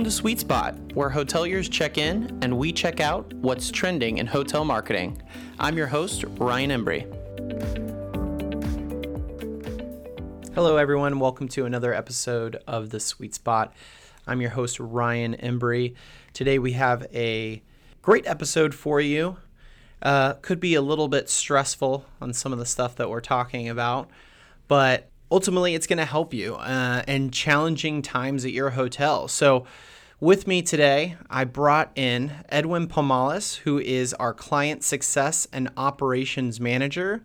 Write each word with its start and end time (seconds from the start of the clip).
Welcome 0.00 0.10
to 0.12 0.16
Sweet 0.16 0.40
Spot, 0.40 0.74
where 0.94 1.10
hoteliers 1.10 1.70
check 1.70 1.98
in 1.98 2.38
and 2.40 2.56
we 2.56 2.72
check 2.72 3.00
out 3.00 3.34
what's 3.34 3.70
trending 3.70 4.16
in 4.16 4.26
hotel 4.26 4.64
marketing. 4.64 5.20
I'm 5.58 5.76
your 5.76 5.88
host, 5.88 6.24
Ryan 6.38 6.70
Embry. 6.70 7.04
Hello, 10.54 10.78
everyone. 10.78 11.20
Welcome 11.20 11.48
to 11.48 11.66
another 11.66 11.92
episode 11.92 12.62
of 12.66 12.88
The 12.88 12.98
Sweet 12.98 13.34
Spot. 13.34 13.74
I'm 14.26 14.40
your 14.40 14.48
host, 14.48 14.80
Ryan 14.80 15.36
Embry. 15.36 15.94
Today 16.32 16.58
we 16.58 16.72
have 16.72 17.06
a 17.12 17.62
great 18.00 18.26
episode 18.26 18.74
for 18.74 19.02
you. 19.02 19.36
Uh, 20.00 20.32
could 20.40 20.60
be 20.60 20.76
a 20.76 20.80
little 20.80 21.08
bit 21.08 21.28
stressful 21.28 22.06
on 22.22 22.32
some 22.32 22.54
of 22.54 22.58
the 22.58 22.64
stuff 22.64 22.96
that 22.96 23.10
we're 23.10 23.20
talking 23.20 23.68
about, 23.68 24.08
but 24.66 25.10
ultimately 25.30 25.74
it's 25.74 25.86
going 25.86 25.98
to 25.98 26.06
help 26.06 26.32
you 26.32 26.54
uh, 26.54 27.02
in 27.06 27.30
challenging 27.30 28.00
times 28.00 28.46
at 28.46 28.52
your 28.52 28.70
hotel. 28.70 29.28
So, 29.28 29.66
with 30.20 30.46
me 30.46 30.60
today, 30.60 31.16
I 31.30 31.44
brought 31.44 31.90
in 31.96 32.32
Edwin 32.50 32.86
Pomalis, 32.86 33.56
who 33.56 33.78
is 33.78 34.12
our 34.14 34.34
client 34.34 34.84
success 34.84 35.48
and 35.52 35.70
operations 35.76 36.60
manager. 36.60 37.22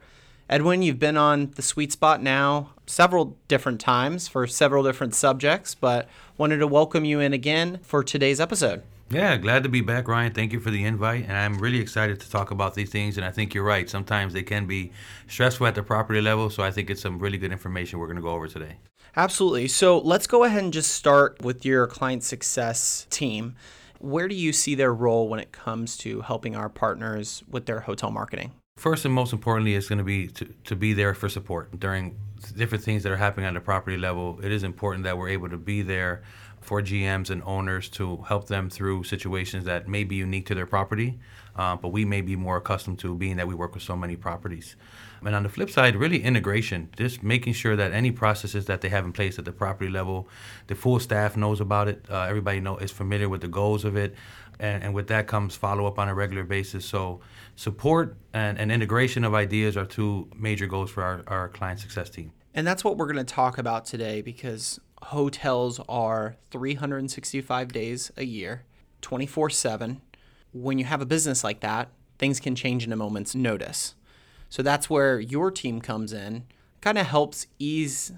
Edwin, 0.49 0.81
you've 0.81 1.00
been 1.00 1.17
on 1.17 1.52
the 1.55 1.62
sweet 1.62 1.91
spot 1.91 2.23
now 2.23 2.70
several 2.88 3.36
different 3.48 3.81
times 3.81 4.27
for 4.27 4.48
several 4.48 4.84
different 4.84 5.13
subjects, 5.13 5.76
but 5.76 6.08
wanted 6.38 6.58
to 6.58 6.67
welcome 6.67 7.03
you 7.03 7.20
in 7.20 7.34
again 7.34 7.80
for 7.84 8.03
today's 8.03 8.39
episode. 8.39 8.81
Yeah, 9.09 9.38
glad 9.38 9.64
to 9.64 9.70
be 9.70 9.81
back, 9.81 10.08
Ryan. 10.08 10.34
Thank 10.34 10.53
you 10.53 10.59
for 10.59 10.72
the 10.72 10.84
invite. 10.84 11.25
And 11.25 11.38
I'm 11.38 11.59
really 11.59 11.80
excited 11.80 12.20
to 12.22 12.30
talk 12.30 12.50
about 12.50 12.73
these 12.73 12.89
things. 12.89 13.17
And 13.17 13.25
I 13.25 13.30
think 13.30 13.53
you're 13.53 13.64
right. 13.64 13.88
Sometimes 13.89 14.34
they 14.34 14.41
can 14.41 14.66
be 14.66 14.91
stressful 15.27 15.67
at 15.67 15.75
the 15.75 15.83
property 15.83 16.22
level. 16.22 16.50
So 16.50 16.64
I 16.64 16.72
think 16.72 16.89
it's 16.89 17.02
some 17.02 17.20
really 17.20 17.38
good 17.38 17.52
information 17.52 18.00
we're 18.00 18.08
going 18.08 18.16
to 18.16 18.23
go 18.23 18.30
over 18.30 18.48
today. 18.48 18.77
Absolutely. 19.17 19.67
So 19.67 19.99
let's 19.99 20.27
go 20.27 20.44
ahead 20.44 20.63
and 20.63 20.73
just 20.73 20.91
start 20.91 21.41
with 21.41 21.66
your 21.66 21.88
client 21.88 22.23
success 22.23 23.08
team. 23.09 23.55
Where 23.99 24.27
do 24.27 24.35
you 24.35 24.52
see 24.52 24.75
their 24.75 24.94
role 24.94 25.30
when 25.30 25.39
it 25.39 25.52
comes 25.52 25.97
to 25.99 26.21
helping 26.21 26.55
our 26.55 26.69
partners 26.69 27.43
with 27.49 27.66
their 27.66 27.81
hotel 27.81 28.11
marketing? 28.11 28.52
First 28.77 29.05
and 29.05 29.13
most 29.13 29.31
importantly 29.31 29.73
is 29.73 29.88
going 29.88 29.99
to 29.99 30.03
be 30.03 30.27
to, 30.27 30.45
to 30.66 30.75
be 30.75 30.93
there 30.93 31.13
for 31.13 31.30
support 31.30 31.80
during 31.80 32.17
different 32.58 32.83
things 32.83 33.03
that 33.03 33.11
are 33.11 33.17
happening 33.17 33.45
on 33.45 33.53
the 33.53 33.61
property 33.61 33.97
level. 33.97 34.38
It 34.43 34.52
is 34.52 34.63
important 34.63 35.05
that 35.05 35.17
we're 35.17 35.30
able 35.30 35.49
to 35.49 35.58
be 35.58 35.81
there 35.81 36.23
for 36.59 36.81
GMs 36.81 37.30
and 37.30 37.41
owners 37.43 37.88
to 37.89 38.17
help 38.27 38.47
them 38.47 38.69
through 38.69 39.03
situations 39.03 39.63
that 39.66 39.88
may 39.88 40.03
be 40.03 40.16
unique 40.16 40.47
to 40.47 40.55
their 40.55 40.66
property, 40.66 41.19
uh, 41.56 41.75
but 41.75 41.89
we 41.89 42.06
may 42.06 42.22
be 42.22 42.36
more 42.36 42.58
accustomed 42.58 43.00
to 43.00 43.16
being 43.16 43.38
that 43.38 43.48
we 43.48 43.56
work 43.56 43.73
with 43.73 43.84
so 43.84 43.95
many 43.95 44.16
properties. 44.16 44.75
And 45.25 45.34
on 45.36 45.44
the 45.44 45.50
flip 45.50 45.70
side, 45.70 45.95
really 45.95 46.22
integration, 46.22 46.89
just 46.98 47.23
making 47.23 47.53
sure 47.53 47.75
that 47.75 47.94
any 47.94 48.11
processes 48.11 48.66
that 48.66 48.81
they 48.81 48.89
have 48.89 49.06
in 49.06 49.11
place 49.11 49.39
at 49.39 49.45
the 49.45 49.52
property 49.52 49.89
level, 49.89 50.28
the 50.67 50.76
full 50.76 51.00
staff 51.00 51.36
knows 51.36 51.59
about 51.59 51.88
it. 51.88 52.06
Uh, 52.09 52.22
everybody 52.22 52.59
know 52.59 52.78
is 52.78 52.92
familiar 52.92 53.28
with 53.28 53.42
the 53.42 53.48
goals 53.48 53.86
of 53.86 53.95
it, 53.95 54.16
and, 54.59 54.83
and 54.83 54.94
with 54.94 55.08
that 55.08 55.28
comes 55.28 55.56
follow 55.56 55.88
up 55.88 55.98
on 55.98 56.09
a 56.09 56.14
regular 56.14 56.44
basis. 56.44 56.86
So 56.86 57.22
support 57.56 58.17
and, 58.33 58.59
and 58.59 58.72
integration 58.72 59.23
of 59.23 59.33
ideas 59.33 59.78
are 59.78 59.86
two 59.86 60.30
major 60.36 60.67
goals 60.67 60.92
for 60.92 61.03
our, 61.03 61.23
our 61.28 61.50
client 61.50 61.80
success 61.80 62.09
team. 62.09 62.31
And 62.53 62.66
that's 62.66 62.83
what 62.83 62.98
we're 62.98 63.11
going 63.11 63.26
to 63.26 63.33
talk 63.33 63.58
about 63.58 63.86
today 63.86 64.22
because 64.22 64.80
hotels 65.03 65.80
are 65.89 66.38
365 66.52 67.73
days 67.73 68.11
a 68.16 68.23
year, 68.23 68.64
24 69.02 69.50
7. 69.50 70.02
When 70.56 70.80
you 70.80 70.86
have 70.86 71.02
a 71.02 71.06
business 71.06 71.44
like 71.44 71.59
that, 71.59 71.89
things 72.17 72.39
can 72.39 72.56
change 72.56 72.86
in 72.86 72.94
a 72.94 72.95
moment's 72.95 73.36
notice. 73.36 73.95
So 74.50 74.64
that's 74.64 74.89
where 74.89 75.20
your 75.20 75.52
team 75.52 75.81
comes 75.81 76.14
in, 76.14 76.45
kind 76.80 76.98
of 76.98 77.06
helps 77.06 77.48
ease 77.59 78.14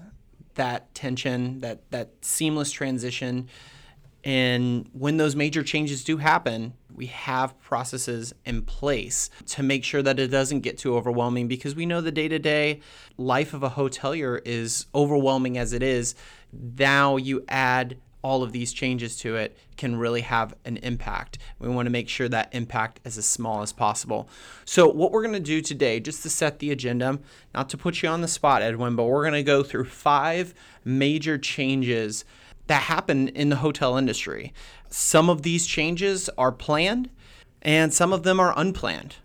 that 0.54 0.94
tension, 0.94 1.58
that, 1.60 1.90
that 1.90 2.10
seamless 2.20 2.70
transition. 2.70 3.48
And 4.22 4.88
when 4.92 5.16
those 5.16 5.34
major 5.34 5.64
changes 5.64 6.04
do 6.04 6.18
happen, 6.18 6.74
we 6.94 7.06
have 7.06 7.58
processes 7.60 8.32
in 8.44 8.62
place 8.62 9.30
to 9.46 9.64
make 9.64 9.82
sure 9.82 10.02
that 10.02 10.20
it 10.20 10.28
doesn't 10.28 10.60
get 10.60 10.78
too 10.78 10.96
overwhelming 10.96 11.48
because 11.48 11.74
we 11.74 11.86
know 11.86 12.00
the 12.00 12.12
day 12.12 12.28
to 12.28 12.38
day 12.38 12.80
life 13.16 13.52
of 13.52 13.64
a 13.64 13.70
hotelier 13.70 14.40
is 14.44 14.86
overwhelming 14.94 15.58
as 15.58 15.72
it 15.72 15.82
is. 15.82 16.14
Now 16.52 17.16
you 17.16 17.44
add 17.48 17.98
all 18.22 18.42
of 18.42 18.52
these 18.52 18.72
changes 18.72 19.16
to 19.18 19.36
it 19.36 19.56
can 19.76 19.96
really 19.96 20.22
have 20.22 20.54
an 20.64 20.76
impact. 20.78 21.38
We 21.58 21.68
want 21.68 21.86
to 21.86 21.90
make 21.90 22.08
sure 22.08 22.28
that 22.28 22.48
impact 22.52 23.00
is 23.04 23.16
as 23.16 23.26
small 23.26 23.62
as 23.62 23.72
possible. 23.72 24.28
So, 24.64 24.88
what 24.88 25.12
we're 25.12 25.22
going 25.22 25.34
to 25.34 25.40
do 25.40 25.60
today, 25.60 26.00
just 26.00 26.22
to 26.24 26.30
set 26.30 26.58
the 26.58 26.70
agenda, 26.70 27.18
not 27.54 27.68
to 27.70 27.76
put 27.76 28.02
you 28.02 28.08
on 28.08 28.20
the 28.20 28.28
spot, 28.28 28.62
Edwin, 28.62 28.96
but 28.96 29.04
we're 29.04 29.22
going 29.22 29.34
to 29.34 29.42
go 29.42 29.62
through 29.62 29.84
five 29.86 30.54
major 30.84 31.38
changes 31.38 32.24
that 32.66 32.82
happen 32.82 33.28
in 33.28 33.48
the 33.48 33.56
hotel 33.56 33.96
industry. 33.96 34.52
Some 34.90 35.30
of 35.30 35.42
these 35.42 35.66
changes 35.66 36.28
are 36.36 36.52
planned 36.52 37.10
and 37.62 37.92
some 37.94 38.12
of 38.12 38.24
them 38.24 38.38
are 38.40 38.52
unplanned. 38.56 39.16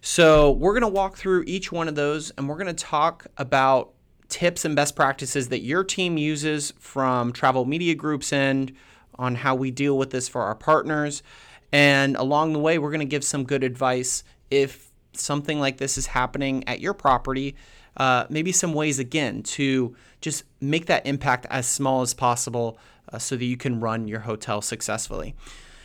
So, 0.00 0.50
we're 0.50 0.72
going 0.72 0.82
to 0.82 0.88
walk 0.88 1.16
through 1.16 1.44
each 1.46 1.70
one 1.70 1.86
of 1.86 1.94
those 1.94 2.30
and 2.32 2.48
we're 2.48 2.56
going 2.56 2.74
to 2.74 2.84
talk 2.84 3.26
about 3.36 3.92
tips 4.32 4.64
and 4.64 4.74
best 4.74 4.96
practices 4.96 5.50
that 5.50 5.60
your 5.60 5.84
team 5.84 6.16
uses 6.16 6.72
from 6.78 7.32
Travel 7.32 7.66
Media 7.66 7.94
Group's 7.94 8.32
end 8.32 8.74
on 9.16 9.34
how 9.34 9.54
we 9.54 9.70
deal 9.70 9.98
with 9.98 10.10
this 10.10 10.26
for 10.26 10.40
our 10.40 10.54
partners. 10.54 11.22
And 11.70 12.16
along 12.16 12.54
the 12.54 12.58
way, 12.58 12.78
we're 12.78 12.90
going 12.90 13.00
to 13.00 13.04
give 13.04 13.24
some 13.24 13.44
good 13.44 13.62
advice 13.62 14.24
if 14.50 14.90
something 15.12 15.60
like 15.60 15.76
this 15.76 15.98
is 15.98 16.06
happening 16.06 16.66
at 16.66 16.80
your 16.80 16.94
property. 16.94 17.54
Uh, 17.94 18.24
maybe 18.30 18.52
some 18.52 18.72
ways 18.72 18.98
again 18.98 19.42
to 19.42 19.94
just 20.22 20.44
make 20.62 20.86
that 20.86 21.06
impact 21.06 21.46
as 21.50 21.66
small 21.66 22.00
as 22.00 22.14
possible 22.14 22.78
uh, 23.12 23.18
so 23.18 23.36
that 23.36 23.44
you 23.44 23.58
can 23.58 23.80
run 23.80 24.08
your 24.08 24.20
hotel 24.20 24.62
successfully. 24.62 25.34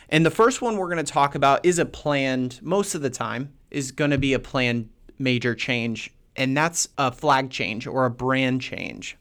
And 0.08 0.24
the 0.24 0.30
first 0.30 0.62
one 0.62 0.78
we're 0.78 0.88
going 0.88 1.04
to 1.04 1.12
talk 1.12 1.34
about 1.34 1.66
is 1.66 1.78
a 1.78 1.84
planned, 1.84 2.60
most 2.62 2.94
of 2.94 3.02
the 3.02 3.10
time, 3.10 3.52
is 3.70 3.92
going 3.92 4.10
to 4.10 4.16
be 4.16 4.32
a 4.32 4.38
planned 4.38 4.88
major 5.18 5.54
change 5.54 6.14
and 6.38 6.56
that's 6.56 6.88
a 6.96 7.12
flag 7.12 7.50
change 7.50 7.86
or 7.86 8.06
a 8.06 8.10
brand 8.10 8.62
change. 8.62 9.18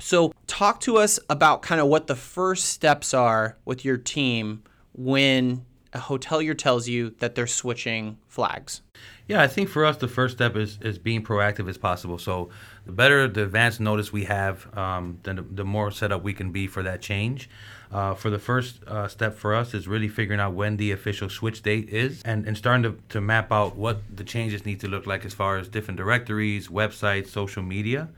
So, 0.00 0.32
talk 0.46 0.80
to 0.82 0.98
us 0.98 1.18
about 1.30 1.62
kind 1.62 1.80
of 1.80 1.88
what 1.88 2.06
the 2.06 2.14
first 2.14 2.66
steps 2.66 3.14
are 3.14 3.56
with 3.64 3.84
your 3.84 3.96
team 3.96 4.62
when 4.92 5.64
a 5.92 5.98
hotelier 5.98 6.56
tells 6.56 6.88
you 6.88 7.10
that 7.18 7.34
they're 7.34 7.46
switching 7.46 8.18
flags. 8.28 8.82
Yeah, 9.26 9.42
I 9.42 9.46
think 9.46 9.68
for 9.68 9.84
us 9.84 9.96
the 9.96 10.08
first 10.08 10.36
step 10.36 10.56
is 10.56 10.78
is 10.82 10.98
being 10.98 11.22
proactive 11.22 11.68
as 11.68 11.78
possible. 11.78 12.18
So 12.18 12.50
the 12.86 12.92
better 12.92 13.26
the 13.28 13.44
advance 13.44 13.80
notice 13.80 14.12
we 14.12 14.24
have, 14.24 14.66
um, 14.76 15.18
then 15.22 15.36
the, 15.36 15.42
the, 15.42 15.64
more 15.64 15.90
set 15.90 16.12
up 16.12 16.22
we 16.22 16.32
can 16.32 16.52
be 16.52 16.66
for 16.66 16.82
that 16.82 17.00
change. 17.00 17.48
Uh, 17.90 18.14
for 18.14 18.28
the 18.28 18.38
first 18.38 18.84
uh, 18.86 19.08
step 19.08 19.34
for 19.34 19.54
us 19.54 19.72
is 19.72 19.88
really 19.88 20.08
figuring 20.08 20.40
out 20.40 20.52
when 20.52 20.76
the 20.76 20.92
official 20.92 21.30
switch 21.30 21.62
date 21.62 21.88
is 21.88 22.20
and, 22.22 22.46
and 22.46 22.56
starting 22.56 22.82
to, 22.82 22.98
to 23.08 23.20
map 23.20 23.50
out 23.50 23.76
what 23.76 24.02
the 24.14 24.24
changes 24.24 24.66
need 24.66 24.78
to 24.78 24.88
look 24.88 25.06
like 25.06 25.24
as 25.24 25.32
far 25.32 25.56
as 25.56 25.68
different 25.68 25.96
directories, 25.96 26.68
websites, 26.68 27.28
social 27.28 27.62
media. 27.62 28.08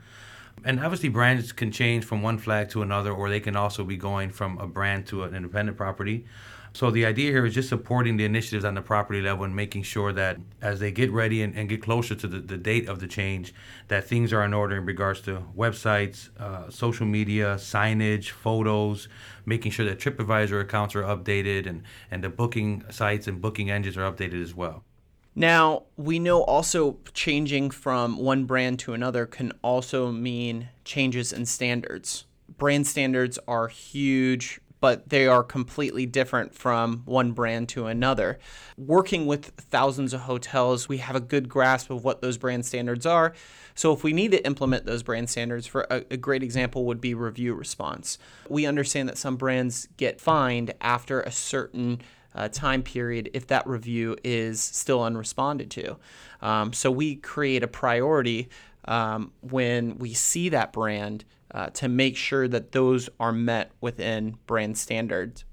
And 0.63 0.79
obviously, 0.79 1.09
brands 1.09 1.51
can 1.51 1.71
change 1.71 2.05
from 2.05 2.21
one 2.21 2.37
flag 2.37 2.69
to 2.69 2.81
another, 2.81 3.11
or 3.11 3.29
they 3.29 3.39
can 3.39 3.55
also 3.55 3.83
be 3.83 3.97
going 3.97 4.29
from 4.29 4.59
a 4.59 4.67
brand 4.67 5.07
to 5.07 5.23
an 5.23 5.33
independent 5.33 5.77
property. 5.77 6.25
So 6.73 6.89
the 6.89 7.05
idea 7.05 7.31
here 7.31 7.45
is 7.45 7.53
just 7.53 7.67
supporting 7.67 8.15
the 8.15 8.23
initiatives 8.23 8.63
on 8.63 8.75
the 8.75 8.81
property 8.81 9.21
level 9.21 9.43
and 9.43 9.53
making 9.53 9.83
sure 9.83 10.13
that 10.13 10.37
as 10.61 10.79
they 10.79 10.89
get 10.91 11.11
ready 11.11 11.41
and, 11.41 11.53
and 11.53 11.67
get 11.67 11.81
closer 11.81 12.15
to 12.15 12.27
the, 12.27 12.39
the 12.39 12.57
date 12.57 12.87
of 12.87 12.99
the 12.99 13.07
change, 13.07 13.53
that 13.89 14.07
things 14.07 14.31
are 14.31 14.45
in 14.45 14.53
order 14.53 14.77
in 14.77 14.85
regards 14.85 15.19
to 15.21 15.43
websites, 15.55 16.29
uh, 16.39 16.69
social 16.69 17.05
media, 17.05 17.55
signage, 17.55 18.29
photos, 18.29 19.09
making 19.45 19.71
sure 19.71 19.85
that 19.85 19.99
TripAdvisor 19.99 20.61
accounts 20.61 20.95
are 20.95 21.03
updated 21.03 21.67
and, 21.67 21.83
and 22.09 22.23
the 22.23 22.29
booking 22.29 22.85
sites 22.89 23.27
and 23.27 23.41
booking 23.41 23.69
engines 23.69 23.97
are 23.97 24.09
updated 24.09 24.41
as 24.41 24.55
well. 24.55 24.85
Now, 25.33 25.83
we 25.95 26.19
know 26.19 26.43
also 26.43 26.97
changing 27.13 27.71
from 27.71 28.17
one 28.17 28.45
brand 28.45 28.79
to 28.79 28.93
another 28.93 29.25
can 29.25 29.53
also 29.61 30.11
mean 30.11 30.69
changes 30.83 31.31
in 31.31 31.45
standards. 31.45 32.25
Brand 32.57 32.85
standards 32.85 33.39
are 33.47 33.67
huge 33.69 34.59
but 34.81 35.09
they 35.09 35.27
are 35.27 35.43
completely 35.43 36.07
different 36.07 36.53
from 36.53 37.03
one 37.05 37.31
brand 37.31 37.69
to 37.69 37.85
another. 37.85 38.39
Working 38.77 39.27
with 39.27 39.51
thousands 39.55 40.11
of 40.11 40.21
hotels, 40.21 40.89
we 40.89 40.97
have 40.97 41.15
a 41.15 41.21
good 41.21 41.47
grasp 41.47 41.91
of 41.91 42.03
what 42.03 42.21
those 42.21 42.37
brand 42.37 42.65
standards 42.65 43.05
are. 43.05 43.33
So 43.75 43.93
if 43.93 44.03
we 44.03 44.11
need 44.11 44.31
to 44.31 44.43
implement 44.45 44.85
those 44.85 45.03
brand 45.03 45.29
standards, 45.29 45.67
for 45.67 45.85
a, 45.91 46.03
a 46.09 46.17
great 46.17 46.41
example 46.41 46.85
would 46.85 46.99
be 46.99 47.13
review 47.13 47.53
response. 47.53 48.17
We 48.49 48.65
understand 48.65 49.07
that 49.07 49.19
some 49.19 49.37
brands 49.37 49.87
get 49.97 50.19
fined 50.19 50.73
after 50.81 51.21
a 51.21 51.31
certain 51.31 52.01
uh, 52.35 52.47
time 52.47 52.83
period 52.83 53.29
if 53.33 53.47
that 53.47 53.67
review 53.67 54.15
is 54.23 54.61
still 54.61 54.99
unresponded 54.99 55.69
to. 55.71 55.97
Um, 56.41 56.73
so 56.73 56.89
we 56.89 57.15
create 57.15 57.63
a 57.63 57.67
priority 57.67 58.49
um, 58.85 59.31
when 59.41 59.97
we 59.97 60.13
see 60.13 60.49
that 60.49 60.73
brand 60.73 61.25
uh, 61.53 61.67
to 61.67 61.87
make 61.87 62.15
sure 62.15 62.47
that 62.47 62.71
those 62.71 63.09
are 63.19 63.31
met 63.31 63.71
within 63.81 64.37
brand 64.47 64.77
standards. 64.77 65.43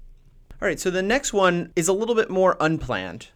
All 0.61 0.67
right, 0.67 0.79
so 0.79 0.89
the 0.89 1.03
next 1.03 1.31
one 1.33 1.71
is 1.75 1.87
a 1.87 1.93
little 1.93 2.15
bit 2.15 2.29
more 2.29 2.57
unplanned. 2.59 3.27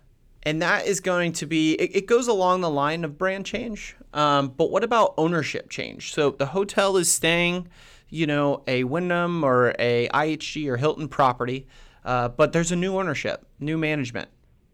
And 0.45 0.62
that 0.62 0.86
is 0.86 1.00
going 1.00 1.31
to 1.34 1.45
be, 1.45 1.74
it, 1.75 1.95
it 1.95 2.06
goes 2.06 2.28
along 2.28 2.62
the 2.62 2.69
line 2.69 3.06
of 3.06 3.18
brand 3.18 3.45
change. 3.45 3.95
Um, 4.13 4.50
but 4.50 4.72
what 4.72 4.84
about 4.84 5.13
ownership 5.18 5.69
change? 5.69 6.13
So 6.13 6.31
the 6.31 6.48
hotel 6.48 6.98
is 6.98 7.10
staying, 7.10 7.69
you 8.10 8.28
know, 8.28 8.62
a 8.68 8.84
Wyndham 8.84 9.44
or 9.44 9.74
a 9.80 10.10
IHG 10.13 10.68
or 10.68 10.75
Hilton 10.75 11.07
property. 11.07 11.66
Uh, 12.05 12.29
but 12.29 12.53
there's 12.53 12.71
a 12.71 12.75
new 12.75 12.97
ownership, 12.97 13.45
new 13.59 13.77
management. 13.77 14.29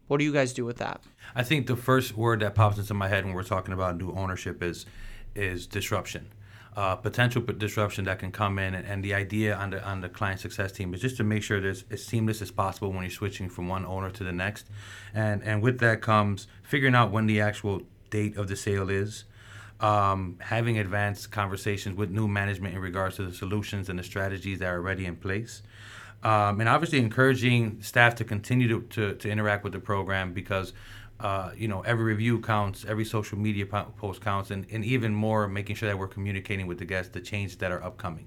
What 0.08 0.18
do 0.18 0.24
you 0.24 0.32
guys 0.32 0.52
do 0.52 0.64
with 0.64 0.78
that? 0.78 1.00
I 1.34 1.44
think 1.44 1.66
the 1.66 1.76
first 1.76 2.16
word 2.16 2.40
that 2.40 2.54
pops 2.54 2.78
into 2.78 2.94
my 2.94 3.08
head 3.08 3.24
when 3.24 3.34
we're 3.34 3.44
talking 3.44 3.72
about 3.72 3.96
new 3.96 4.12
ownership 4.12 4.62
is 4.62 4.86
is 5.34 5.66
disruption. 5.66 6.28
Uh, 6.76 6.94
potential 6.94 7.42
disruption 7.42 8.04
that 8.04 8.20
can 8.20 8.30
come 8.30 8.58
in, 8.58 8.74
and, 8.74 8.86
and, 8.86 9.04
the 9.04 9.12
idea 9.12 9.56
on 9.56 9.70
the 9.70 9.84
on 9.84 10.00
the 10.00 10.08
client 10.08 10.38
success 10.38 10.70
team 10.70 10.94
is 10.94 11.00
just 11.00 11.16
to 11.16 11.24
make 11.24 11.42
sure 11.42 11.60
there's 11.60 11.84
as 11.90 12.04
seamless 12.04 12.40
as 12.40 12.52
possible 12.52 12.92
when 12.92 13.02
you're 13.02 13.10
switching 13.10 13.48
from 13.48 13.68
one 13.68 13.84
owner 13.84 14.08
to 14.10 14.22
the 14.22 14.32
next, 14.32 14.66
and 15.12 15.42
and 15.42 15.62
with 15.62 15.80
that 15.80 16.00
comes 16.00 16.46
figuring 16.62 16.94
out 16.94 17.10
when 17.10 17.26
the 17.26 17.40
actual 17.40 17.82
date 18.10 18.36
of 18.36 18.46
the 18.46 18.54
sale 18.54 18.88
is, 18.88 19.24
um, 19.80 20.36
having 20.40 20.78
advanced 20.78 21.30
conversations 21.30 21.96
with 21.96 22.10
new 22.10 22.28
management 22.28 22.74
in 22.74 22.80
regards 22.80 23.16
to 23.16 23.24
the 23.24 23.32
solutions 23.32 23.88
and 23.88 23.98
the 23.98 24.02
strategies 24.04 24.60
that 24.60 24.66
are 24.66 24.76
already 24.76 25.06
in 25.06 25.16
place. 25.16 25.62
Um, 26.22 26.60
and 26.60 26.68
obviously 26.68 26.98
encouraging 26.98 27.82
staff 27.82 28.14
to 28.16 28.24
continue 28.24 28.68
to, 28.68 28.82
to, 28.82 29.14
to 29.14 29.30
interact 29.30 29.64
with 29.64 29.72
the 29.72 29.80
program 29.80 30.32
because 30.32 30.74
uh, 31.20 31.52
you 31.56 31.68
know, 31.68 31.82
every 31.82 32.04
review 32.04 32.40
counts, 32.40 32.84
every 32.88 33.04
social 33.04 33.38
media 33.38 33.66
post 33.66 34.20
counts, 34.22 34.50
and, 34.50 34.66
and 34.70 34.84
even 34.84 35.14
more 35.14 35.46
making 35.48 35.76
sure 35.76 35.88
that 35.88 35.98
we're 35.98 36.08
communicating 36.08 36.66
with 36.66 36.78
the 36.78 36.84
guests 36.84 37.12
the 37.12 37.20
changes 37.20 37.58
that 37.58 37.70
are 37.70 37.82
upcoming. 37.84 38.26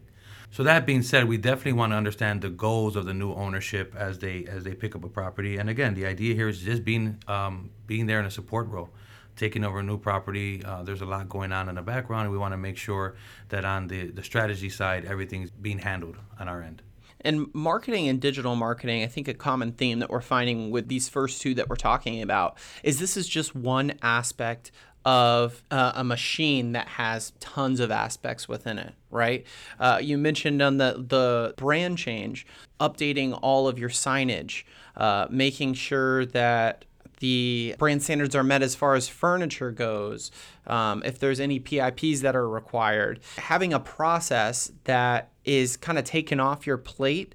So 0.51 0.63
that 0.63 0.85
being 0.85 1.01
said, 1.01 1.27
we 1.27 1.37
definitely 1.37 1.73
want 1.73 1.93
to 1.93 1.95
understand 1.95 2.41
the 2.43 2.51
goals 2.51 2.95
of 2.95 3.05
the 3.05 3.13
new 3.13 3.33
ownership 3.33 3.95
as 3.97 4.19
they 4.19 4.45
as 4.45 4.63
they 4.63 4.75
pick 4.75 4.95
up 4.95 5.03
a 5.03 5.09
property. 5.09 5.57
And 5.57 5.67
again, 5.67 5.95
the 5.95 6.05
idea 6.05 6.35
here 6.35 6.47
is 6.47 6.59
just 6.59 6.85
being 6.85 7.17
um, 7.27 7.71
being 7.87 8.05
there 8.05 8.19
in 8.19 8.27
a 8.27 8.31
support 8.31 8.67
role, 8.67 8.91
taking 9.35 9.63
over 9.63 9.79
a 9.79 9.83
new 9.83 9.97
property. 9.97 10.63
Uh, 10.63 10.83
there's 10.83 11.01
a 11.01 11.07
lot 11.07 11.27
going 11.27 11.51
on 11.51 11.69
in 11.69 11.75
the 11.75 11.81
background, 11.81 12.25
and 12.25 12.31
we 12.31 12.37
want 12.37 12.53
to 12.53 12.57
make 12.57 12.77
sure 12.77 13.15
that 13.49 13.65
on 13.65 13.87
the 13.87 14.11
the 14.11 14.21
strategy 14.21 14.69
side, 14.69 15.05
everything's 15.05 15.49
being 15.49 15.79
handled 15.79 16.17
on 16.39 16.47
our 16.47 16.61
end. 16.61 16.83
And 17.23 17.47
marketing 17.53 18.07
and 18.07 18.19
digital 18.19 18.55
marketing, 18.55 19.03
I 19.03 19.07
think 19.07 19.27
a 19.27 19.33
common 19.33 19.71
theme 19.71 19.99
that 19.99 20.09
we're 20.09 20.21
finding 20.21 20.71
with 20.71 20.87
these 20.87 21.09
first 21.09 21.41
two 21.41 21.53
that 21.55 21.69
we're 21.69 21.75
talking 21.75 22.21
about 22.21 22.57
is 22.83 22.99
this 22.99 23.17
is 23.17 23.27
just 23.27 23.55
one 23.55 23.93
aspect 24.01 24.71
of 25.05 25.63
uh, 25.69 25.91
a 25.95 26.03
machine 26.03 26.71
that 26.73 26.87
has 26.87 27.33
tons 27.39 27.79
of 27.79 27.91
aspects 27.91 28.47
within 28.47 28.77
it, 28.77 28.93
right? 29.11 29.45
Uh, 29.79 29.99
you 30.01 30.17
mentioned 30.17 30.61
on 30.61 30.77
the 30.77 31.03
the 31.07 31.53
brand 31.57 31.97
change, 31.97 32.45
updating 32.79 33.37
all 33.41 33.67
of 33.67 33.77
your 33.77 33.89
signage, 33.89 34.63
uh, 34.95 35.27
making 35.29 35.73
sure 35.73 36.25
that 36.27 36.85
the 37.23 37.73
brand 37.79 38.03
standards 38.03 38.35
are 38.35 38.43
met 38.43 38.61
as 38.61 38.75
far 38.75 38.95
as 38.95 39.07
furniture 39.07 39.71
goes, 39.71 40.29
um, 40.67 41.01
if 41.05 41.19
there's 41.19 41.39
any 41.39 41.57
PIPs 41.57 42.19
that 42.19 42.35
are 42.35 42.49
required. 42.49 43.21
Having 43.37 43.71
a 43.71 43.79
process 43.79 44.73
that 44.83 45.31
is 45.45 45.77
kind 45.77 45.97
of 45.97 46.03
taken 46.03 46.41
off 46.41 46.67
your 46.67 46.77
plate, 46.77 47.33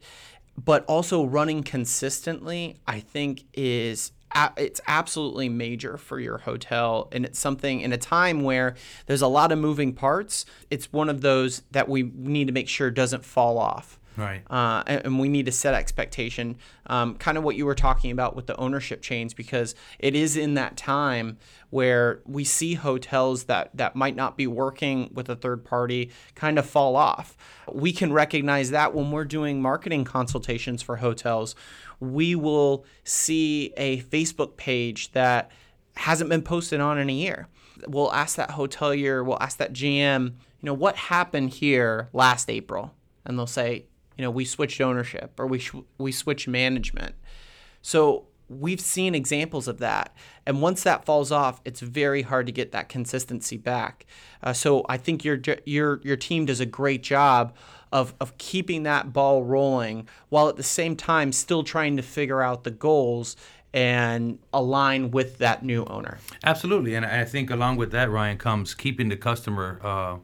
but 0.63 0.85
also 0.85 1.25
running 1.25 1.63
consistently, 1.63 2.77
I 2.87 3.01
think 3.01 3.45
is 3.55 4.13
it's 4.59 4.83
absolutely 4.87 5.49
major 5.49 5.97
for 5.97 6.21
your 6.21 6.37
hotel 6.37 7.09
and 7.13 7.25
it's 7.25 7.39
something 7.39 7.81
in 7.81 7.95
a 7.95 7.97
time 7.97 8.43
where 8.43 8.75
there's 9.07 9.23
a 9.23 9.27
lot 9.27 9.51
of 9.51 9.59
moving 9.59 9.95
parts 9.95 10.45
it's 10.71 10.93
one 10.93 11.09
of 11.09 11.23
those 11.23 11.63
that 11.71 11.89
we 11.89 12.03
need 12.15 12.47
to 12.47 12.53
make 12.53 12.69
sure 12.69 12.91
doesn't 12.91 13.25
fall 13.25 13.57
off 13.57 13.99
Right. 14.19 14.43
Uh, 14.51 14.83
and, 14.89 15.05
and, 15.05 15.19
we 15.21 15.29
need 15.29 15.47
to 15.47 15.53
set 15.53 15.75
expectation, 15.75 16.57
um, 16.87 17.15
kind 17.15 17.39
of 17.39 17.45
what 17.45 17.55
you 17.55 17.65
were 17.65 17.77
talking 17.77 18.11
about 18.11 18.35
with 18.35 18.49
the 18.49 18.57
ownership 18.57 19.01
chains, 19.01 19.33
because 19.33 19.77
it 20.01 20.17
is 20.17 20.37
in 20.37 20.55
that 20.55 20.77
time 20.77 21.39
where 21.71 22.21
we 22.27 22.43
see 22.43 22.75
hotels 22.75 23.45
that, 23.45 23.71
that 23.75 23.95
might 23.95 24.17
not 24.17 24.37
be 24.37 24.49
working 24.49 25.09
with 25.15 25.29
a 25.29 25.37
third 25.37 25.65
party 25.65 26.11
kind 26.35 26.59
of 26.59 26.67
fall 26.67 26.97
off. 26.97 27.37
We 27.73 27.93
can 27.93 28.13
recognize 28.13 28.71
that 28.71 28.93
when 28.93 29.13
we're 29.13 29.25
doing 29.25 29.63
marketing 29.63 30.03
consultations 30.03 30.83
for 30.83 30.97
hotels. 30.97 31.55
We 32.01 32.35
will 32.35 32.85
see 33.05 33.73
a 33.77 34.03
Facebook 34.03 34.57
page 34.57 35.13
that 35.13 35.53
hasn't 35.95 36.29
been 36.29 36.43
posted 36.43 36.81
on 36.81 36.99
in 36.99 37.09
a 37.09 37.13
year. 37.13 37.47
We'll 37.87 38.13
ask 38.13 38.35
that 38.35 38.51
hotelier, 38.51 39.25
we'll 39.25 39.41
ask 39.41 39.59
that 39.59 39.73
GM, 39.73 40.25
you 40.25 40.67
know, 40.67 40.75
what 40.75 40.97
happened 40.97 41.51
here 41.51 42.09
last 42.13 42.51
April? 42.51 42.93
And 43.25 43.39
they'll 43.39 43.47
say, 43.47 43.85
you 44.19 44.25
know, 44.25 44.31
we 44.31 44.45
switched 44.45 44.81
ownership 44.81 45.33
or 45.39 45.47
we 45.47 45.61
sh- 45.61 45.73
we 45.97 46.13
switched 46.13 46.49
management. 46.49 47.15
So 47.81 48.27
we've 48.49 48.81
seen 48.81 49.15
examples 49.15 49.69
of 49.69 49.79
that, 49.79 50.15
and 50.45 50.61
once 50.61 50.83
that 50.83 51.05
falls 51.05 51.31
off, 51.31 51.61
it's 51.65 51.81
very 51.81 52.23
hard 52.23 52.47
to 52.47 52.53
get 52.53 52.73
that 52.73 52.89
consistency 52.89 53.57
back. 53.57 54.05
Uh, 54.43 54.53
so 54.53 54.85
I 54.89 54.97
think 54.97 55.25
your 55.25 55.41
your 55.65 56.01
your 56.03 56.17
team 56.17 56.47
does 56.47 56.61
a 56.61 56.67
great 56.67 57.03
job 57.03 57.55
of 57.93 58.13
of 58.21 58.37
keeping 58.39 58.83
that 58.83 59.13
ball 59.13 59.45
rolling 59.45 60.09
while 60.29 60.49
at 60.49 60.57
the 60.57 60.63
same 60.63 60.97
time 60.97 61.33
still 61.33 61.63
trying 61.63 61.97
to 61.97 62.03
figure 62.03 62.43
out 62.43 62.65
the 62.65 62.71
goals 62.73 63.37
and 63.73 64.39
align 64.53 65.11
with 65.13 65.39
that 65.39 65.63
new 65.63 65.85
owner. 65.85 66.19
Absolutely, 66.43 66.95
and 66.97 67.07
I 67.07 67.25
think 67.25 67.51
along 67.51 67.77
with 67.77 67.93
that, 67.93 68.11
Ryan, 68.11 68.37
comes 68.37 68.75
keeping 68.75 69.09
the 69.09 69.17
customer. 69.17 69.79
Uh, 69.83 70.17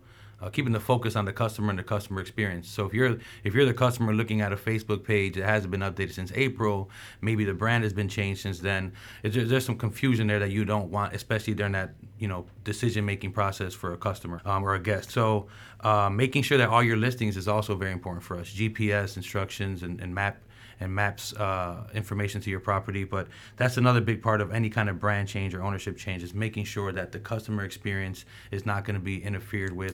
uh, 0.44 0.50
keeping 0.50 0.72
the 0.72 0.80
focus 0.80 1.16
on 1.16 1.24
the 1.24 1.32
customer 1.32 1.70
and 1.70 1.78
the 1.78 1.82
customer 1.82 2.20
experience. 2.20 2.68
So 2.68 2.84
if 2.86 2.92
you're 2.92 3.16
if 3.44 3.54
you're 3.54 3.64
the 3.64 3.74
customer 3.74 4.12
looking 4.12 4.40
at 4.40 4.52
a 4.52 4.56
Facebook 4.56 5.04
page 5.04 5.34
that 5.36 5.44
hasn't 5.44 5.70
been 5.70 5.80
updated 5.80 6.12
since 6.12 6.32
April, 6.34 6.90
maybe 7.20 7.44
the 7.44 7.54
brand 7.54 7.84
has 7.84 7.92
been 7.92 8.08
changed 8.08 8.42
since 8.42 8.58
then. 8.58 8.92
There's, 9.22 9.48
there's 9.48 9.64
some 9.64 9.76
confusion 9.76 10.26
there 10.26 10.38
that 10.38 10.50
you 10.50 10.64
don't 10.64 10.90
want, 10.90 11.14
especially 11.14 11.54
during 11.54 11.72
that 11.72 11.94
you 12.18 12.28
know 12.28 12.46
decision 12.62 13.04
making 13.04 13.32
process 13.32 13.72
for 13.72 13.92
a 13.92 13.96
customer 13.96 14.42
um, 14.44 14.62
or 14.62 14.74
a 14.74 14.80
guest. 14.80 15.10
So 15.10 15.46
uh, 15.80 16.10
making 16.10 16.42
sure 16.42 16.58
that 16.58 16.68
all 16.68 16.82
your 16.82 16.96
listings 16.96 17.36
is 17.36 17.48
also 17.48 17.74
very 17.74 17.92
important 17.92 18.22
for 18.22 18.36
us. 18.36 18.52
GPS 18.52 19.16
instructions 19.16 19.82
and, 19.82 20.00
and 20.00 20.14
map 20.14 20.42
and 20.80 20.92
maps 20.92 21.32
uh, 21.34 21.88
information 21.94 22.40
to 22.42 22.50
your 22.50 22.60
property. 22.60 23.04
But 23.04 23.28
that's 23.56 23.76
another 23.76 24.00
big 24.00 24.22
part 24.22 24.40
of 24.40 24.52
any 24.52 24.68
kind 24.68 24.88
of 24.88 24.98
brand 24.98 25.28
change 25.28 25.54
or 25.54 25.62
ownership 25.62 25.96
change 25.96 26.22
is 26.22 26.34
making 26.34 26.64
sure 26.64 26.92
that 26.92 27.12
the 27.12 27.20
customer 27.20 27.64
experience 27.64 28.24
is 28.50 28.66
not 28.66 28.84
going 28.84 28.94
to 28.94 29.00
be 29.00 29.22
interfered 29.22 29.72
with 29.72 29.93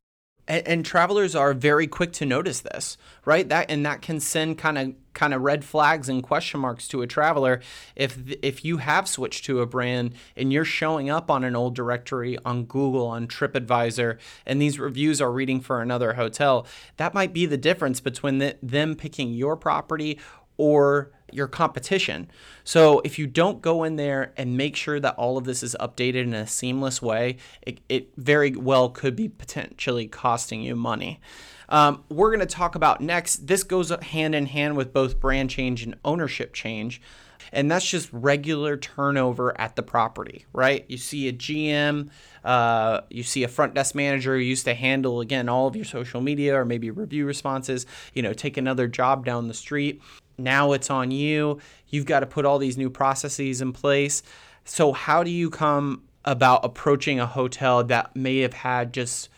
and, 0.50 0.67
and, 0.67 0.85
travelers 0.85 1.37
are 1.37 1.55
very 1.55 1.87
quick 1.87 2.12
to 2.14 2.26
notice 2.26 2.61
this, 2.61 2.99
right? 3.25 3.49
That 3.49 3.70
and 3.70 3.87
that 3.87 4.02
can 4.02 4.19
send 4.19 4.58
kind 4.58 4.76
of 4.76 4.94
kind 5.14 5.32
of 5.32 5.43
red 5.43 5.64
flags 5.64 6.08
and 6.08 6.23
question 6.23 6.58
marks 6.61 6.88
to 6.88 7.02
a 7.02 7.06
traveler 7.06 7.61
if 7.94 8.19
if 8.43 8.64
you 8.64 8.79
have 8.79 9.08
switched 9.08 9.44
to 9.44 9.61
a 9.61 9.67
brand 9.67 10.12
and 10.37 10.52
you're 10.52 10.64
showing 10.64 11.08
up 11.08 11.31
on 11.31 11.44
an 11.44 11.55
old 11.55 11.76
directory 11.76 12.36
on 12.44 12.65
Google 12.65 13.06
on 13.06 13.29
TripAdvisor 13.29 14.19
and 14.44 14.60
these 14.60 14.79
reviews 14.81 15.20
are 15.20 15.31
reading 15.31 15.60
for 15.60 15.81
another 15.81 16.15
hotel. 16.15 16.67
That 16.96 17.15
might 17.15 17.32
be 17.32 17.46
the 17.46 17.56
difference 17.56 18.01
between 18.01 18.39
the, 18.39 18.56
them 18.60 18.96
picking 18.96 19.32
your 19.32 19.56
property 19.56 20.19
or 20.56 21.13
your 21.34 21.49
competition. 21.49 22.31
So 22.65 23.01
if 23.05 23.19
you 23.19 23.27
don't 23.27 23.60
go 23.63 23.84
in 23.84 23.96
there 23.96 24.32
and 24.37 24.56
make 24.56 24.77
sure 24.77 25.01
that 25.01 25.15
all 25.17 25.39
of 25.39 25.44
this 25.44 25.63
is 25.63 25.77
updated 25.81 26.22
in 26.22 26.34
a 26.34 26.46
seamless 26.46 27.01
way, 27.01 27.37
it, 27.63 27.81
it 27.89 28.10
very 28.17 28.53
well 28.53 28.91
could 28.91 29.17
be 29.17 29.29
potentially 29.29 30.06
costing 30.06 30.63
you 30.63 30.77
money. 30.77 31.20
Um, 31.69 32.05
we're 32.08 32.31
going 32.31 32.46
to 32.46 32.46
talk 32.46 32.75
about 32.75 33.01
next. 33.01 33.46
This 33.46 33.63
goes 33.63 33.91
hand 33.91 34.34
in 34.34 34.46
hand 34.46 34.77
with 34.77 34.93
both 34.93 35.20
brand 35.20 35.51
change 35.51 35.84
and 35.84 35.96
ownership 36.05 36.53
change. 36.53 37.01
And 37.53 37.71
that's 37.71 37.89
just 37.89 38.09
regular 38.13 38.77
turnover 38.77 39.59
at 39.61 39.77
the 39.77 39.83
property, 39.83 40.47
right? 40.53 40.85
You 40.89 40.97
see 40.97 41.29
a 41.29 41.33
GM, 41.33 42.11
uh, 42.45 43.01
you 43.11 43.23
see 43.23 43.43
a 43.43 43.49
front 43.49 43.75
desk 43.75 43.95
manager 43.95 44.37
who 44.37 44.43
used 44.43 44.65
to 44.67 44.75
handle, 44.75 45.21
again, 45.21 45.49
all 45.49 45.67
of 45.67 45.77
your 45.77 45.85
social 45.85 46.21
media 46.21 46.57
or 46.57 46.65
maybe 46.65 46.91
review 46.91 47.27
responses, 47.27 47.87
you 48.15 48.23
know, 48.23 48.33
take 48.33 48.57
another 48.57 48.87
job 48.87 49.25
down 49.25 49.49
the 49.49 49.55
street. 49.55 50.01
Now 50.39 50.73
it's 50.73 50.91
on 50.91 51.11
you. 51.11 51.59
You've 51.89 52.07
got 52.07 52.21
to 52.21 52.27
put 52.27 52.45
all 52.45 52.59
these 52.59 52.79
new 52.79 52.91
processes 52.91 53.61
in 53.61 53.73
place. 53.73 54.23
So, 54.65 54.93
how 54.93 55.23
do 55.23 55.31
you 55.31 55.51
come 55.51 56.03
about 56.25 56.65
approaching 56.65 57.19
a 57.19 57.27
hotel 57.27 57.83
that 57.85 58.15
may 58.15 58.39
have 58.39 58.53
had 58.53 58.93
just 58.93 59.29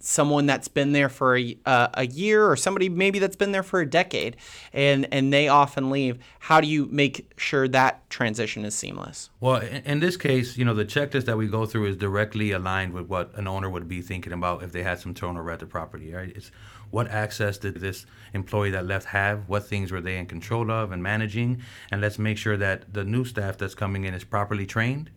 someone 0.00 0.46
that's 0.46 0.68
been 0.68 0.92
there 0.92 1.08
for 1.08 1.36
a, 1.36 1.56
uh, 1.66 1.88
a 1.94 2.06
year 2.06 2.48
or 2.48 2.56
somebody 2.56 2.88
maybe 2.88 3.18
that's 3.18 3.36
been 3.36 3.52
there 3.52 3.62
for 3.62 3.80
a 3.80 3.88
decade 3.88 4.36
and 4.72 5.08
and 5.12 5.32
they 5.32 5.48
often 5.48 5.90
leave 5.90 6.18
how 6.38 6.60
do 6.60 6.68
you 6.68 6.86
make 6.86 7.30
sure 7.36 7.66
that 7.66 8.08
transition 8.08 8.64
is 8.64 8.74
seamless 8.74 9.30
well 9.40 9.56
in, 9.56 9.82
in 9.84 10.00
this 10.00 10.16
case 10.16 10.56
you 10.56 10.64
know 10.64 10.74
the 10.74 10.84
checklist 10.84 11.24
that 11.24 11.36
we 11.36 11.46
go 11.46 11.66
through 11.66 11.86
is 11.86 11.96
directly 11.96 12.52
aligned 12.52 12.92
with 12.92 13.06
what 13.06 13.36
an 13.36 13.48
owner 13.48 13.68
would 13.68 13.88
be 13.88 14.00
thinking 14.00 14.32
about 14.32 14.62
if 14.62 14.72
they 14.72 14.82
had 14.82 14.98
some 15.00 15.12
turnover 15.12 15.50
at 15.50 15.58
the 15.58 15.66
property 15.66 16.12
right 16.12 16.32
it's 16.36 16.50
what 16.90 17.08
access 17.08 17.58
did 17.58 17.76
this 17.76 18.06
employee 18.32 18.70
that 18.70 18.86
left 18.86 19.06
have? 19.06 19.48
What 19.48 19.66
things 19.66 19.92
were 19.92 20.00
they 20.00 20.16
in 20.16 20.26
control 20.26 20.70
of 20.70 20.92
and 20.92 21.02
managing? 21.02 21.62
And 21.90 22.00
let's 22.00 22.18
make 22.18 22.38
sure 22.38 22.56
that 22.56 22.92
the 22.92 23.04
new 23.04 23.24
staff 23.24 23.58
that's 23.58 23.74
coming 23.74 24.04
in 24.04 24.14
is 24.14 24.24
properly 24.24 24.66
trained, 24.66 25.10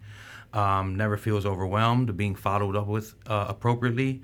um, 0.54 0.96
never 0.96 1.18
feels 1.18 1.46
overwhelmed, 1.46 2.18
being 2.18 2.36
followed 2.36 2.76
up 2.76 2.88
with 2.88 3.16
uh, 3.28 3.46
appropriately. 3.48 4.22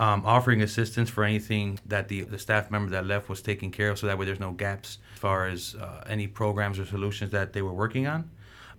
Um, 0.00 0.24
offering 0.24 0.62
assistance 0.62 1.10
for 1.10 1.24
anything 1.24 1.78
that 1.84 2.08
the, 2.08 2.22
the 2.22 2.38
staff 2.38 2.70
member 2.70 2.90
that 2.92 3.04
left 3.04 3.28
was 3.28 3.42
taking 3.42 3.70
care 3.70 3.90
of 3.90 3.98
so 3.98 4.06
that 4.06 4.16
way 4.16 4.24
there's 4.24 4.40
no 4.40 4.52
gaps 4.52 4.96
as 5.12 5.18
far 5.18 5.46
as 5.46 5.74
uh, 5.74 6.02
any 6.08 6.26
programs 6.26 6.78
or 6.78 6.86
solutions 6.86 7.32
that 7.32 7.52
they 7.52 7.60
were 7.60 7.74
working 7.74 8.06
on. 8.06 8.30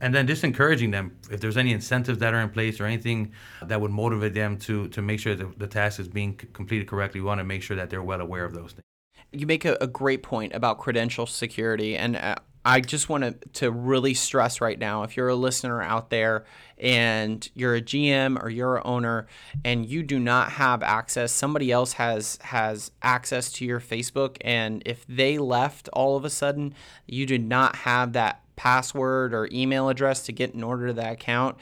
And 0.01 0.15
then 0.15 0.25
just 0.25 0.43
encouraging 0.43 0.89
them 0.89 1.15
if 1.29 1.39
there's 1.39 1.57
any 1.57 1.73
incentives 1.73 2.17
that 2.19 2.33
are 2.33 2.41
in 2.41 2.49
place 2.49 2.79
or 2.79 2.85
anything 2.85 3.33
that 3.61 3.79
would 3.79 3.91
motivate 3.91 4.33
them 4.33 4.57
to 4.65 4.87
to 4.87 5.01
make 5.03 5.19
sure 5.19 5.35
that 5.35 5.59
the 5.59 5.67
task 5.67 5.99
is 5.99 6.07
being 6.07 6.33
completed 6.53 6.87
correctly 6.87 7.21
we 7.21 7.27
want 7.27 7.37
to 7.37 7.43
make 7.43 7.61
sure 7.61 7.77
that 7.77 7.91
they're 7.91 8.01
well 8.01 8.19
aware 8.19 8.43
of 8.43 8.55
those 8.55 8.71
things. 8.71 8.83
You 9.31 9.45
make 9.45 9.63
a, 9.63 9.77
a 9.79 9.87
great 9.87 10.23
point 10.23 10.55
about 10.55 10.79
credential 10.79 11.27
security 11.27 11.95
and 11.95 12.15
uh, 12.15 12.35
I 12.63 12.79
just 12.79 13.09
want 13.09 13.53
to, 13.53 13.71
really 13.71 14.13
stress 14.13 14.61
right 14.61 14.77
now 14.77 15.03
if 15.03 15.17
you're 15.17 15.29
a 15.29 15.35
listener 15.35 15.81
out 15.81 16.09
there 16.09 16.45
and 16.77 17.47
you're 17.55 17.75
a 17.75 17.81
GM 17.81 18.41
or 18.41 18.49
you're 18.49 18.77
an 18.77 18.83
owner 18.85 19.27
and 19.63 19.85
you 19.85 20.03
do 20.03 20.19
not 20.19 20.51
have 20.53 20.83
access, 20.83 21.31
somebody 21.31 21.71
else 21.71 21.93
has 21.93 22.37
has 22.41 22.91
access 23.01 23.51
to 23.53 23.65
your 23.65 23.79
Facebook 23.79 24.37
and 24.41 24.83
if 24.85 25.05
they 25.07 25.37
left 25.37 25.89
all 25.93 26.15
of 26.15 26.25
a 26.25 26.29
sudden, 26.29 26.73
you 27.07 27.25
do 27.25 27.37
not 27.37 27.77
have 27.77 28.13
that 28.13 28.41
password 28.55 29.33
or 29.33 29.49
email 29.51 29.89
address 29.89 30.23
to 30.23 30.31
get 30.31 30.53
in 30.53 30.63
order 30.63 30.87
to 30.87 30.93
that 30.93 31.13
account, 31.13 31.57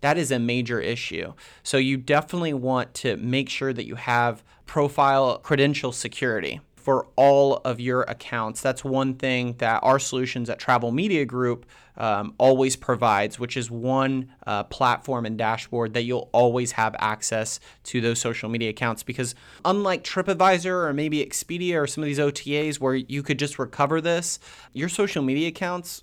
that 0.00 0.18
is 0.18 0.32
a 0.32 0.38
major 0.38 0.80
issue. 0.80 1.32
So 1.62 1.76
you 1.76 1.96
definitely 1.96 2.54
want 2.54 2.94
to 2.94 3.16
make 3.18 3.48
sure 3.48 3.72
that 3.72 3.86
you 3.86 3.96
have 3.96 4.42
profile 4.66 5.38
credential 5.38 5.92
security 5.92 6.60
for 6.80 7.06
all 7.16 7.56
of 7.64 7.78
your 7.78 8.02
accounts. 8.02 8.60
That's 8.60 8.82
one 8.82 9.14
thing 9.14 9.54
that 9.58 9.80
our 9.82 9.98
solutions 9.98 10.48
at 10.48 10.58
Travel 10.58 10.90
Media 10.90 11.24
Group 11.24 11.66
um, 11.96 12.34
always 12.38 12.76
provides, 12.76 13.38
which 13.38 13.56
is 13.56 13.70
one 13.70 14.32
uh, 14.46 14.64
platform 14.64 15.26
and 15.26 15.36
dashboard 15.36 15.92
that 15.94 16.02
you'll 16.02 16.30
always 16.32 16.72
have 16.72 16.96
access 16.98 17.60
to 17.84 18.00
those 18.00 18.18
social 18.18 18.48
media 18.48 18.70
accounts. 18.70 19.02
Because 19.02 19.34
unlike 19.64 20.02
TripAdvisor 20.02 20.88
or 20.88 20.92
maybe 20.94 21.24
Expedia 21.24 21.80
or 21.80 21.86
some 21.86 22.02
of 22.02 22.06
these 22.06 22.18
OTAs 22.18 22.80
where 22.80 22.94
you 22.94 23.22
could 23.22 23.38
just 23.38 23.58
recover 23.58 24.00
this, 24.00 24.38
your 24.72 24.88
social 24.88 25.22
media 25.22 25.48
accounts 25.48 26.02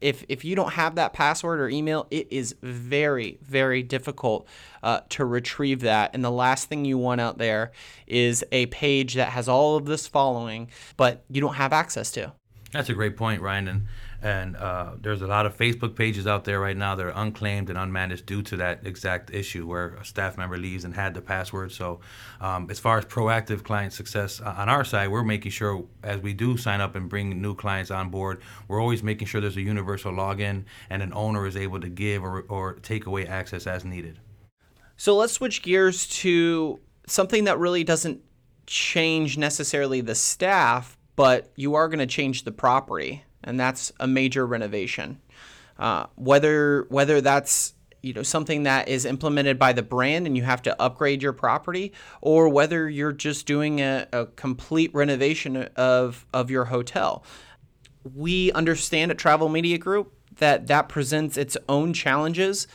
if 0.00 0.24
if 0.28 0.44
you 0.44 0.56
don't 0.56 0.72
have 0.72 0.94
that 0.94 1.12
password 1.12 1.60
or 1.60 1.68
email, 1.68 2.06
it 2.10 2.28
is 2.30 2.54
very 2.62 3.38
very 3.42 3.82
difficult 3.82 4.46
uh, 4.82 5.00
to 5.10 5.24
retrieve 5.24 5.80
that. 5.80 6.10
And 6.14 6.24
the 6.24 6.30
last 6.30 6.68
thing 6.68 6.84
you 6.84 6.98
want 6.98 7.20
out 7.20 7.38
there 7.38 7.72
is 8.06 8.44
a 8.52 8.66
page 8.66 9.14
that 9.14 9.30
has 9.30 9.48
all 9.48 9.76
of 9.76 9.86
this 9.86 10.06
following, 10.06 10.68
but 10.96 11.24
you 11.28 11.40
don't 11.40 11.54
have 11.54 11.72
access 11.72 12.10
to. 12.12 12.32
That's 12.72 12.88
a 12.88 12.94
great 12.94 13.16
point, 13.16 13.42
Ryan. 13.42 13.68
And 13.68 13.86
and 14.22 14.56
uh, 14.56 14.92
there's 15.00 15.22
a 15.22 15.26
lot 15.26 15.46
of 15.46 15.56
Facebook 15.56 15.96
pages 15.96 16.26
out 16.26 16.44
there 16.44 16.60
right 16.60 16.76
now 16.76 16.94
that 16.94 17.06
are 17.06 17.12
unclaimed 17.16 17.70
and 17.70 17.78
unmanaged 17.78 18.26
due 18.26 18.42
to 18.42 18.56
that 18.56 18.86
exact 18.86 19.30
issue 19.30 19.66
where 19.66 19.94
a 19.94 20.04
staff 20.04 20.36
member 20.36 20.58
leaves 20.58 20.84
and 20.84 20.94
had 20.94 21.14
the 21.14 21.22
password. 21.22 21.72
So, 21.72 22.00
um, 22.40 22.68
as 22.70 22.78
far 22.78 22.98
as 22.98 23.06
proactive 23.06 23.64
client 23.64 23.94
success 23.94 24.40
uh, 24.40 24.54
on 24.58 24.68
our 24.68 24.84
side, 24.84 25.08
we're 25.08 25.24
making 25.24 25.52
sure 25.52 25.84
as 26.02 26.20
we 26.20 26.34
do 26.34 26.58
sign 26.58 26.82
up 26.82 26.96
and 26.96 27.08
bring 27.08 27.40
new 27.40 27.54
clients 27.54 27.90
on 27.90 28.10
board, 28.10 28.42
we're 28.68 28.80
always 28.80 29.02
making 29.02 29.26
sure 29.26 29.40
there's 29.40 29.56
a 29.56 29.62
universal 29.62 30.12
login 30.12 30.64
and 30.90 31.02
an 31.02 31.12
owner 31.14 31.46
is 31.46 31.56
able 31.56 31.80
to 31.80 31.88
give 31.88 32.22
or, 32.22 32.42
or 32.48 32.74
take 32.74 33.06
away 33.06 33.26
access 33.26 33.66
as 33.66 33.84
needed. 33.86 34.18
So, 34.98 35.16
let's 35.16 35.32
switch 35.32 35.62
gears 35.62 36.06
to 36.08 36.78
something 37.06 37.44
that 37.44 37.58
really 37.58 37.84
doesn't 37.84 38.20
change 38.66 39.38
necessarily 39.38 40.02
the 40.02 40.14
staff, 40.14 40.98
but 41.16 41.50
you 41.56 41.74
are 41.74 41.88
going 41.88 42.00
to 42.00 42.06
change 42.06 42.44
the 42.44 42.52
property 42.52 43.24
and 43.44 43.58
that's 43.58 43.92
a 44.00 44.06
major 44.06 44.46
renovation. 44.46 45.20
Uh, 45.78 46.06
whether 46.16 46.86
whether 46.90 47.20
that's 47.20 47.74
you 48.02 48.12
know 48.12 48.22
something 48.22 48.64
that 48.64 48.88
is 48.88 49.04
implemented 49.04 49.58
by 49.58 49.72
the 49.72 49.82
brand 49.82 50.26
and 50.26 50.36
you 50.36 50.42
have 50.42 50.62
to 50.62 50.82
upgrade 50.82 51.22
your 51.22 51.32
property, 51.32 51.92
or 52.20 52.48
whether 52.48 52.88
you're 52.88 53.12
just 53.12 53.46
doing 53.46 53.80
a, 53.80 54.06
a 54.12 54.26
complete 54.26 54.94
renovation 54.94 55.56
of 55.76 56.26
of 56.32 56.50
your 56.50 56.66
hotel. 56.66 57.24
We 58.14 58.50
understand 58.52 59.10
at 59.10 59.18
Travel 59.18 59.48
Media 59.48 59.78
Group 59.78 60.14
that 60.36 60.66
that 60.68 60.88
presents 60.88 61.36
its 61.36 61.56
own 61.68 61.92
challenges, 61.92 62.66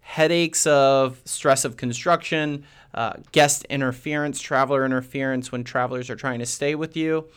headaches 0.00 0.66
of 0.66 1.20
stress 1.24 1.64
of 1.64 1.76
construction, 1.76 2.64
uh, 2.94 3.14
guest 3.32 3.64
interference, 3.70 4.40
traveler 4.40 4.84
interference 4.84 5.50
when 5.50 5.64
travelers 5.64 6.10
are 6.10 6.16
trying 6.16 6.40
to 6.40 6.46
stay 6.46 6.74
with 6.74 6.96
you. 6.96 7.28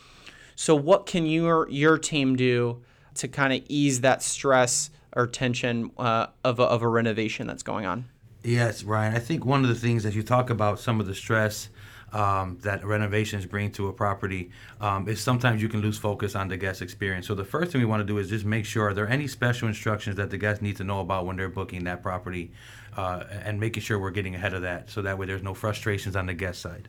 So, 0.56 0.74
what 0.74 1.06
can 1.06 1.26
your 1.26 1.68
your 1.70 1.98
team 1.98 2.34
do 2.34 2.82
to 3.14 3.28
kind 3.28 3.52
of 3.52 3.62
ease 3.68 4.00
that 4.00 4.22
stress 4.22 4.90
or 5.14 5.26
tension 5.26 5.90
uh, 5.96 6.26
of, 6.44 6.58
a, 6.58 6.64
of 6.64 6.82
a 6.82 6.88
renovation 6.88 7.46
that's 7.46 7.62
going 7.62 7.86
on? 7.86 8.06
Yes, 8.42 8.82
Ryan. 8.82 9.14
I 9.14 9.18
think 9.18 9.44
one 9.44 9.62
of 9.62 9.68
the 9.68 9.74
things 9.74 10.02
that 10.02 10.14
you 10.14 10.22
talk 10.22 10.50
about 10.50 10.78
some 10.78 11.00
of 11.00 11.06
the 11.06 11.14
stress 11.14 11.68
um, 12.12 12.58
that 12.62 12.84
renovations 12.84 13.44
bring 13.44 13.70
to 13.72 13.88
a 13.88 13.92
property 13.92 14.50
um, 14.80 15.08
is 15.08 15.20
sometimes 15.20 15.60
you 15.60 15.68
can 15.68 15.80
lose 15.80 15.98
focus 15.98 16.34
on 16.34 16.48
the 16.48 16.56
guest 16.56 16.80
experience. 16.80 17.26
So 17.26 17.34
the 17.34 17.44
first 17.44 17.72
thing 17.72 17.80
we 17.80 17.86
want 17.86 18.00
to 18.00 18.06
do 18.06 18.18
is 18.18 18.30
just 18.30 18.44
make 18.44 18.64
sure 18.64 18.88
are 18.88 18.94
there 18.94 19.08
any 19.08 19.26
special 19.26 19.68
instructions 19.68 20.16
that 20.16 20.30
the 20.30 20.38
guests 20.38 20.62
need 20.62 20.76
to 20.76 20.84
know 20.84 21.00
about 21.00 21.26
when 21.26 21.36
they're 21.36 21.48
booking 21.48 21.84
that 21.84 22.02
property, 22.02 22.52
uh, 22.96 23.24
and 23.44 23.60
making 23.60 23.82
sure 23.82 23.98
we're 23.98 24.10
getting 24.10 24.34
ahead 24.34 24.54
of 24.54 24.62
that, 24.62 24.88
so 24.88 25.02
that 25.02 25.18
way 25.18 25.26
there's 25.26 25.42
no 25.42 25.52
frustrations 25.52 26.16
on 26.16 26.26
the 26.26 26.34
guest 26.34 26.60
side. 26.60 26.88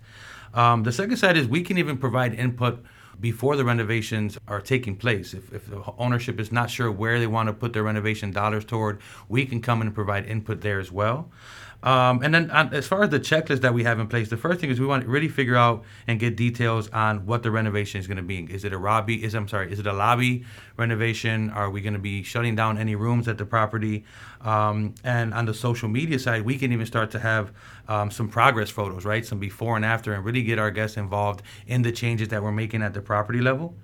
Um, 0.53 0.83
the 0.83 0.91
second 0.91 1.17
side 1.17 1.35
is 1.35 1.47
we 1.47 1.63
can 1.63 1.77
even 1.77 1.97
provide 1.97 2.33
input 2.33 2.85
before 3.19 3.55
the 3.55 3.65
renovations 3.65 4.37
are 4.47 4.61
taking 4.61 4.95
place. 4.95 5.33
If, 5.33 5.53
if 5.53 5.69
the 5.69 5.81
ownership 5.97 6.39
is 6.39 6.51
not 6.51 6.69
sure 6.69 6.91
where 6.91 7.19
they 7.19 7.27
want 7.27 7.47
to 7.47 7.53
put 7.53 7.73
their 7.73 7.83
renovation 7.83 8.31
dollars 8.31 8.65
toward, 8.65 8.99
we 9.27 9.45
can 9.45 9.61
come 9.61 9.81
in 9.81 9.87
and 9.87 9.95
provide 9.95 10.25
input 10.25 10.61
there 10.61 10.79
as 10.79 10.91
well. 10.91 11.29
Um, 11.83 12.23
and 12.23 12.33
then, 12.33 12.49
uh, 12.49 12.69
as 12.71 12.87
far 12.87 13.03
as 13.03 13.11
the 13.11 13.19
checklist 13.19 13.61
that 13.61 13.73
we 13.73 13.83
have 13.83 13.99
in 13.99 14.07
place, 14.07 14.29
the 14.29 14.37
first 14.37 14.59
thing 14.59 14.69
is 14.71 14.79
we 14.79 14.87
want 14.87 15.03
to 15.03 15.09
really 15.09 15.27
figure 15.27 15.55
out 15.55 15.83
and 16.07 16.19
get 16.19 16.35
details 16.35 16.89
on 16.89 17.25
what 17.25 17.43
the 17.43 17.51
renovation 17.51 17.99
is 17.99 18.07
going 18.07 18.17
to 18.17 18.23
be. 18.23 18.39
Is 18.51 18.65
it 18.65 18.73
a 18.73 18.79
lobby? 18.79 19.23
Is 19.23 19.35
I'm 19.35 19.47
sorry, 19.47 19.71
is 19.71 19.79
it 19.79 19.85
a 19.85 19.93
lobby 19.93 20.43
renovation? 20.75 21.51
Are 21.51 21.69
we 21.69 21.81
going 21.81 21.93
to 21.93 21.99
be 21.99 22.23
shutting 22.23 22.55
down 22.55 22.77
any 22.77 22.95
rooms 22.95 23.27
at 23.27 23.37
the 23.37 23.45
property? 23.45 24.05
Um, 24.41 24.95
and 25.03 25.33
on 25.33 25.45
the 25.45 25.53
social 25.53 25.87
media 25.87 26.17
side, 26.17 26.41
we 26.41 26.57
can 26.57 26.73
even 26.73 26.85
start 26.85 27.11
to 27.11 27.19
have 27.19 27.53
um, 27.87 28.09
some 28.09 28.27
progress 28.27 28.71
photos, 28.71 29.05
right? 29.05 29.25
Some 29.25 29.39
before 29.39 29.75
and 29.75 29.85
after, 29.85 30.13
and 30.13 30.25
really 30.25 30.41
get 30.41 30.57
our 30.57 30.71
guests 30.71 30.97
involved 30.97 31.43
in 31.67 31.83
the 31.83 31.91
changes 31.91 32.29
that 32.29 32.41
we're 32.41 32.51
making 32.51 32.81
at 32.81 32.95
the 32.95 33.01
property 33.01 33.39
level 33.39 33.75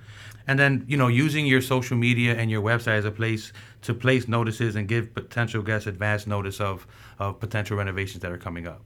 and 0.47 0.59
then 0.59 0.83
you 0.87 0.97
know 0.97 1.07
using 1.07 1.45
your 1.45 1.61
social 1.61 1.97
media 1.97 2.35
and 2.35 2.51
your 2.51 2.61
website 2.61 2.97
as 2.97 3.05
a 3.05 3.11
place 3.11 3.53
to 3.83 3.93
place 3.93 4.27
notices 4.27 4.75
and 4.75 4.87
give 4.87 5.13
potential 5.13 5.61
guests 5.61 5.87
advance 5.87 6.27
notice 6.27 6.59
of, 6.59 6.87
of 7.19 7.39
potential 7.39 7.77
renovations 7.77 8.21
that 8.21 8.31
are 8.31 8.37
coming 8.37 8.67
up 8.67 8.81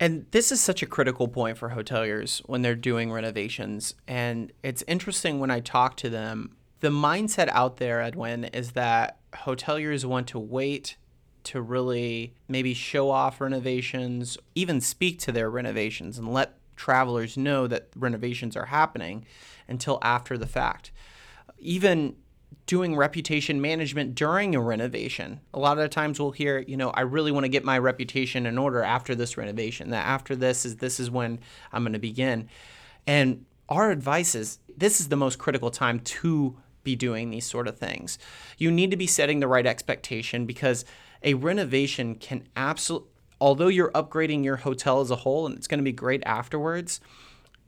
and 0.00 0.26
this 0.32 0.50
is 0.50 0.60
such 0.60 0.82
a 0.82 0.86
critical 0.86 1.28
point 1.28 1.56
for 1.56 1.70
hoteliers 1.70 2.40
when 2.46 2.62
they're 2.62 2.74
doing 2.74 3.12
renovations 3.12 3.94
and 4.08 4.52
it's 4.62 4.82
interesting 4.86 5.38
when 5.38 5.50
i 5.50 5.60
talk 5.60 5.96
to 5.96 6.08
them 6.10 6.56
the 6.80 6.88
mindset 6.88 7.48
out 7.48 7.76
there 7.76 8.00
edwin 8.00 8.44
is 8.44 8.72
that 8.72 9.18
hoteliers 9.32 10.04
want 10.04 10.26
to 10.26 10.38
wait 10.38 10.96
to 11.44 11.60
really 11.60 12.34
maybe 12.48 12.74
show 12.74 13.10
off 13.10 13.40
renovations 13.40 14.36
even 14.54 14.80
speak 14.80 15.18
to 15.18 15.30
their 15.30 15.50
renovations 15.50 16.18
and 16.18 16.32
let 16.32 16.58
travelers 16.76 17.36
know 17.36 17.66
that 17.66 17.88
renovations 17.96 18.56
are 18.56 18.66
happening 18.66 19.24
until 19.68 19.98
after 20.02 20.36
the 20.36 20.46
fact. 20.46 20.90
Even 21.58 22.16
doing 22.66 22.96
reputation 22.96 23.60
management 23.60 24.14
during 24.14 24.54
a 24.54 24.60
renovation. 24.60 25.40
A 25.52 25.58
lot 25.58 25.78
of 25.78 25.90
times 25.90 26.18
we'll 26.18 26.30
hear, 26.30 26.60
you 26.60 26.76
know, 26.76 26.90
I 26.90 27.02
really 27.02 27.30
want 27.30 27.44
to 27.44 27.48
get 27.48 27.64
my 27.64 27.78
reputation 27.78 28.46
in 28.46 28.56
order 28.56 28.82
after 28.82 29.14
this 29.14 29.36
renovation. 29.36 29.90
That 29.90 30.06
after 30.06 30.34
this 30.34 30.64
is 30.64 30.76
this 30.76 30.98
is 30.98 31.10
when 31.10 31.40
I'm 31.72 31.82
going 31.82 31.92
to 31.92 31.98
begin. 31.98 32.48
And 33.06 33.44
our 33.68 33.90
advice 33.90 34.34
is 34.34 34.58
this 34.76 35.00
is 35.00 35.08
the 35.08 35.16
most 35.16 35.38
critical 35.38 35.70
time 35.70 36.00
to 36.00 36.56
be 36.82 36.96
doing 36.96 37.30
these 37.30 37.46
sort 37.46 37.68
of 37.68 37.78
things. 37.78 38.18
You 38.58 38.70
need 38.70 38.90
to 38.90 38.96
be 38.96 39.06
setting 39.06 39.40
the 39.40 39.48
right 39.48 39.66
expectation 39.66 40.46
because 40.46 40.84
a 41.22 41.34
renovation 41.34 42.14
can 42.14 42.46
absolutely 42.56 43.08
although 43.40 43.68
you're 43.68 43.90
upgrading 43.90 44.44
your 44.44 44.56
hotel 44.56 45.00
as 45.00 45.10
a 45.10 45.16
whole 45.16 45.46
and 45.46 45.56
it's 45.56 45.66
going 45.66 45.78
to 45.78 45.84
be 45.84 45.92
great 45.92 46.22
afterwards, 46.24 47.00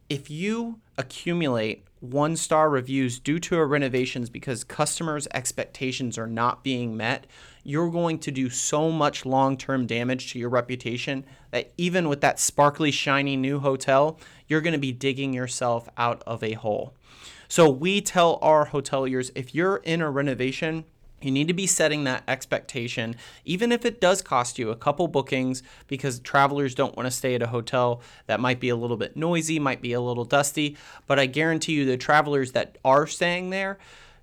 if 0.09 0.31
you 0.31 0.81
accumulate 0.99 1.85
one 2.01 2.37
star 2.37 2.69
reviews 2.69 3.19
due 3.19 3.39
to 3.41 3.57
a 3.57 3.67
renovations 3.67 4.31
because 4.31 4.65
customers' 4.65 5.27
expectations 5.33 6.19
are 6.19 6.27
not 6.27 6.63
being 6.63 6.97
met, 6.97 7.27
you're 7.65 7.91
going 7.91 8.19
to 8.21 8.31
do 8.31 8.49
so 8.49 8.93
much 8.93 9.27
long 9.27 9.57
term 9.57 9.87
damage 9.87 10.33
to 10.33 10.39
your 10.39 10.49
reputation 10.49 11.25
that 11.51 11.73
even 11.77 12.09
with 12.09 12.21
that 12.21 12.39
sparkly, 12.39 12.91
shiny 12.91 13.37
new 13.37 13.59
hotel, 13.59 14.19
you're 14.47 14.61
going 14.61 14.73
to 14.73 14.79
be 14.79 14.93
digging 14.93 15.33
yourself 15.33 15.89
out 15.97 16.23
of 16.27 16.43
a 16.43 16.53
hole. 16.53 16.95
So, 17.49 17.71
we 17.71 18.01
tell 18.01 18.39
our 18.43 18.69
hoteliers 18.69 19.31
if 19.35 19.55
you're 19.55 19.77
in 19.79 20.01
a 20.01 20.11
renovation, 20.11 20.85
you 21.23 21.31
need 21.31 21.49
to 21.49 21.55
be 21.55 21.67
setting 21.67 22.05
that 22.05 22.23
expectation, 22.29 23.17
even 23.45 23.73
if 23.73 23.85
it 23.85 24.01
does 24.01 24.21
cost 24.21 24.59
you 24.59 24.71
a 24.71 24.77
couple 24.77 25.09
bookings, 25.09 25.63
because 25.89 26.21
travelers 26.21 26.75
don't 26.75 26.97
want 26.97 27.07
to 27.07 27.11
stay 27.11 27.35
at 27.35 27.43
a 27.43 27.47
hotel 27.47 28.03
that 28.27 28.41
might 28.41 28.61
be 28.61 28.69
a 28.69 28.77
little 28.77 28.99
bit 28.99 29.17
noisy, 29.17 29.59
might 29.59 29.81
be 29.81 29.93
a 29.93 30.01
little 30.01 30.25
dusty. 30.25 30.77
But 31.07 31.19
I 31.19 31.27
guarantee 31.27 31.73
you, 31.73 31.85
the 31.87 31.97
travelers 31.97 32.53
that 32.53 32.77
are 32.85 33.07
staying 33.07 33.51
there 33.51 33.79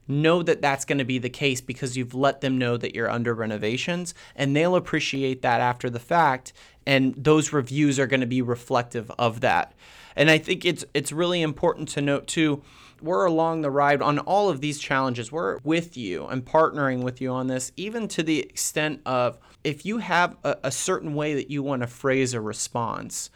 know 0.07 0.43
that 0.43 0.62
that's 0.62 0.85
going 0.85 0.97
to 0.97 1.05
be 1.05 1.17
the 1.17 1.29
case 1.29 1.62
because 1.62 1.97
you've 1.97 2.13
let 2.13 2.41
them 2.41 2.57
know 2.57 2.77
that 2.77 2.93
you're 2.93 3.09
under 3.09 3.33
renovations, 3.33 4.13
and 4.35 4.55
they'll 4.55 4.75
appreciate 4.75 5.41
that 5.41 5.62
after 5.62 5.89
the 5.89 6.00
fact. 6.00 6.53
And 6.85 7.15
those 7.15 7.53
reviews 7.53 7.97
are 7.97 8.07
going 8.07 8.19
to 8.19 8.27
be 8.27 8.41
reflective 8.41 9.09
of 9.17 9.41
that. 9.41 9.73
And 10.15 10.29
I 10.29 10.38
think 10.38 10.65
it's 10.65 10.85
it's 10.93 11.12
really 11.12 11.41
important 11.41 11.89
to 11.89 12.01
note 12.01 12.27
too 12.27 12.62
we're 13.03 13.25
along 13.25 13.62
the 13.62 13.69
ride 13.69 14.01
on 14.01 14.19
all 14.19 14.50
of 14.50 14.62
these 14.62 14.79
challenges. 14.79 15.31
We're 15.31 15.60
with 15.63 15.98
you 15.98 16.25
and 16.27 16.43
partnering 16.43 17.03
with 17.03 17.19
you 17.19 17.29
on 17.31 17.48
this, 17.48 17.72
even 17.75 18.07
to 18.10 18.24
the 18.24 18.39
extent 18.39 19.01
of 19.05 19.38
if 19.63 19.86
you 19.86 19.98
have 19.98 20.38
a, 20.43 20.57
a 20.63 20.72
certain 20.72 21.13
way 21.13 21.36
that 21.36 21.51
you 21.51 21.62
want 21.62 21.81
to 21.81 21.88
phrase 21.88 22.33
a 22.33 22.41
response, 22.41 23.29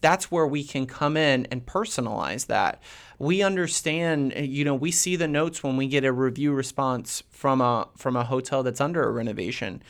that's 0.00 0.30
where 0.30 0.46
we 0.46 0.64
can 0.64 0.86
come 0.86 1.16
in 1.16 1.46
and 1.50 1.64
personalize 1.64 2.46
that. 2.46 2.82
We 3.18 3.42
understand, 3.42 4.34
you 4.34 4.64
know, 4.64 4.74
we 4.74 4.90
see 4.90 5.14
the 5.14 5.28
notes 5.28 5.62
when 5.62 5.76
we 5.76 5.86
get 5.86 6.04
a 6.04 6.12
review 6.12 6.52
response 6.52 7.22
from 7.30 7.60
a 7.60 7.88
from 7.96 8.16
a 8.16 8.24
hotel 8.24 8.62
that's 8.62 8.80
under 8.80 9.04
a 9.04 9.12
renovation 9.12 9.82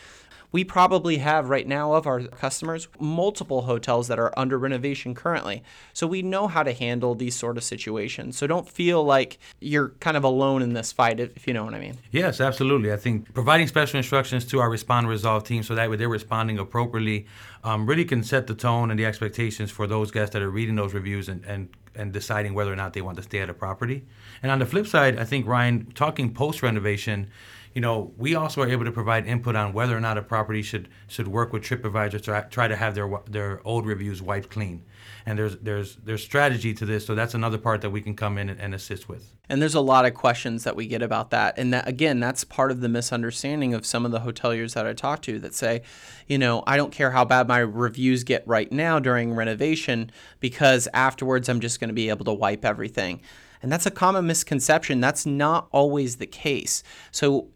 we 0.53 0.65
probably 0.65 1.17
have 1.17 1.49
right 1.49 1.67
now 1.67 1.95
of 1.95 2.07
our 2.07 2.21
customers 2.21 2.87
multiple 3.01 3.63
hotels 3.63 4.09
that 4.09 4.19
are 4.19 4.33
under 4.39 4.59
renovation 4.59 5.15
currently. 5.15 5.63
So 5.95 6.07
we 6.07 6.23
know 6.23 6.47
how 6.47 6.63
to 6.63 6.73
handle 6.73 7.15
these 7.15 7.35
sort 7.35 7.57
of 7.57 7.65
situations. 7.65 8.37
So 8.37 8.47
don't 8.47 8.69
feel 8.69 9.03
like 9.03 9.39
you're 9.61 9.89
kind 10.01 10.17
of 10.17 10.25
alone 10.25 10.63
in 10.63 10.75
this 10.75 10.93
fight, 10.93 11.19
if 11.19 11.47
you 11.47 11.55
know 11.55 11.65
what 11.65 11.75
I 11.75 11.81
mean. 11.81 11.97
Yes, 12.11 12.41
absolutely. 12.41 12.93
I 12.93 12.97
think 12.97 13.33
providing 13.33 13.67
special 13.67 13.97
instructions 13.97 14.45
to 14.47 14.61
our 14.61 14.71
respond 14.71 15.09
resolve 15.09 15.45
team 15.45 15.63
so 15.63 15.75
that 15.75 15.91
way 15.91 15.97
they're 15.97 16.09
responding 16.09 16.59
appropriately 16.59 17.27
um, 17.65 17.87
really 17.87 18.05
can 18.05 18.23
set 18.23 18.47
the 18.47 18.55
tone 18.55 18.91
and 18.91 19.01
the 19.01 19.07
expectations 19.07 19.71
for 19.71 19.87
those 19.87 20.11
guests 20.11 20.35
that 20.35 20.43
are 20.43 20.51
reading 20.51 20.77
those 20.77 20.93
reviews 20.95 21.29
and, 21.29 21.45
and 21.45 21.71
and 21.95 22.13
deciding 22.13 22.55
whether 22.55 22.73
or 22.73 22.77
not 22.77 22.93
they 22.93 23.03
want 23.03 23.17
to 23.17 23.23
stay 23.23 23.41
at 23.41 23.51
a 23.51 23.55
property. 23.55 24.05
And 24.43 24.51
on 24.51 24.59
the 24.59 24.67
flip 24.67 24.87
side, 24.87 25.19
I 25.19 25.25
think 25.25 25.47
Ryan, 25.47 25.93
talking 25.93 26.33
post 26.33 26.63
renovation, 26.63 27.31
you 27.75 27.81
know, 27.81 28.13
we 28.17 28.35
also 28.35 28.63
are 28.63 28.69
able 28.69 28.85
to 28.85 28.93
provide 28.93 29.27
input 29.27 29.57
on 29.57 29.73
whether 29.73 29.97
or 29.97 30.01
not 30.01 30.19
a 30.19 30.23
property 30.23 30.63
should 30.63 30.89
should 31.09 31.29
work 31.29 31.53
with 31.53 31.63
TripAdvisor 31.63 32.23
to 32.23 32.47
try 32.51 32.69
to 32.69 32.77
have 32.77 32.95
their 32.95 33.11
their 33.27 33.61
old 33.67 33.87
reviews 33.87 34.21
wiped 34.21 34.51
clean. 34.51 34.85
And 35.25 35.39
there's 35.39 35.57
there's 35.59 35.97
there's 35.97 36.23
strategy 36.23 36.75
to 36.75 36.85
this, 36.85 37.07
so 37.07 37.15
that's 37.15 37.35
another 37.35 37.59
part 37.59 37.81
that 37.81 37.91
we 37.91 38.03
can 38.03 38.15
come 38.15 38.37
in 38.39 38.51
and, 38.51 38.61
and 38.61 38.75
assist 38.75 39.09
with. 39.09 39.35
And 39.49 39.61
there's 39.61 39.75
a 39.75 39.81
lot 39.81 40.05
of 40.05 40.15
questions 40.15 40.65
that 40.65 40.77
we 40.77 40.87
get 40.87 41.03
about 41.03 41.31
that, 41.31 41.59
and 41.59 41.73
that 41.73 41.89
again, 41.89 42.21
that's 42.21 42.45
part 42.45 42.71
of 42.71 42.81
the 42.81 42.89
misunderstanding 42.89 43.73
of 43.73 43.87
some 43.87 44.05
of 44.05 44.13
the 44.13 44.21
hoteliers 44.21 44.75
that 44.75 44.87
I 44.87 44.93
talk 44.93 45.23
to 45.23 45.39
that 45.39 45.55
say, 45.55 45.83
you 46.27 46.39
know, 46.39 46.63
I 46.67 46.77
don't 46.77 46.93
care 46.93 47.11
how 47.11 47.25
bad 47.25 47.49
my 47.49 47.59
reviews 47.59 48.25
get 48.25 48.47
right 48.47 48.71
now 48.71 48.99
during 48.99 49.33
renovation 49.33 50.11
because 50.41 50.89
afterwards 50.93 51.49
I'm 51.49 51.61
just 51.61 51.81
going 51.81 51.89
to 51.89 51.95
be 51.95 52.11
able 52.11 52.25
to 52.27 52.33
wipe 52.33 52.65
everything. 52.65 53.23
And 53.63 53.71
that's 53.71 53.87
a 53.87 53.91
common 53.91 54.27
misconception. 54.27 55.01
That's 55.01 55.25
not 55.25 55.69
always 55.71 56.17
the 56.17 56.27
case. 56.27 56.83
So 57.13 57.49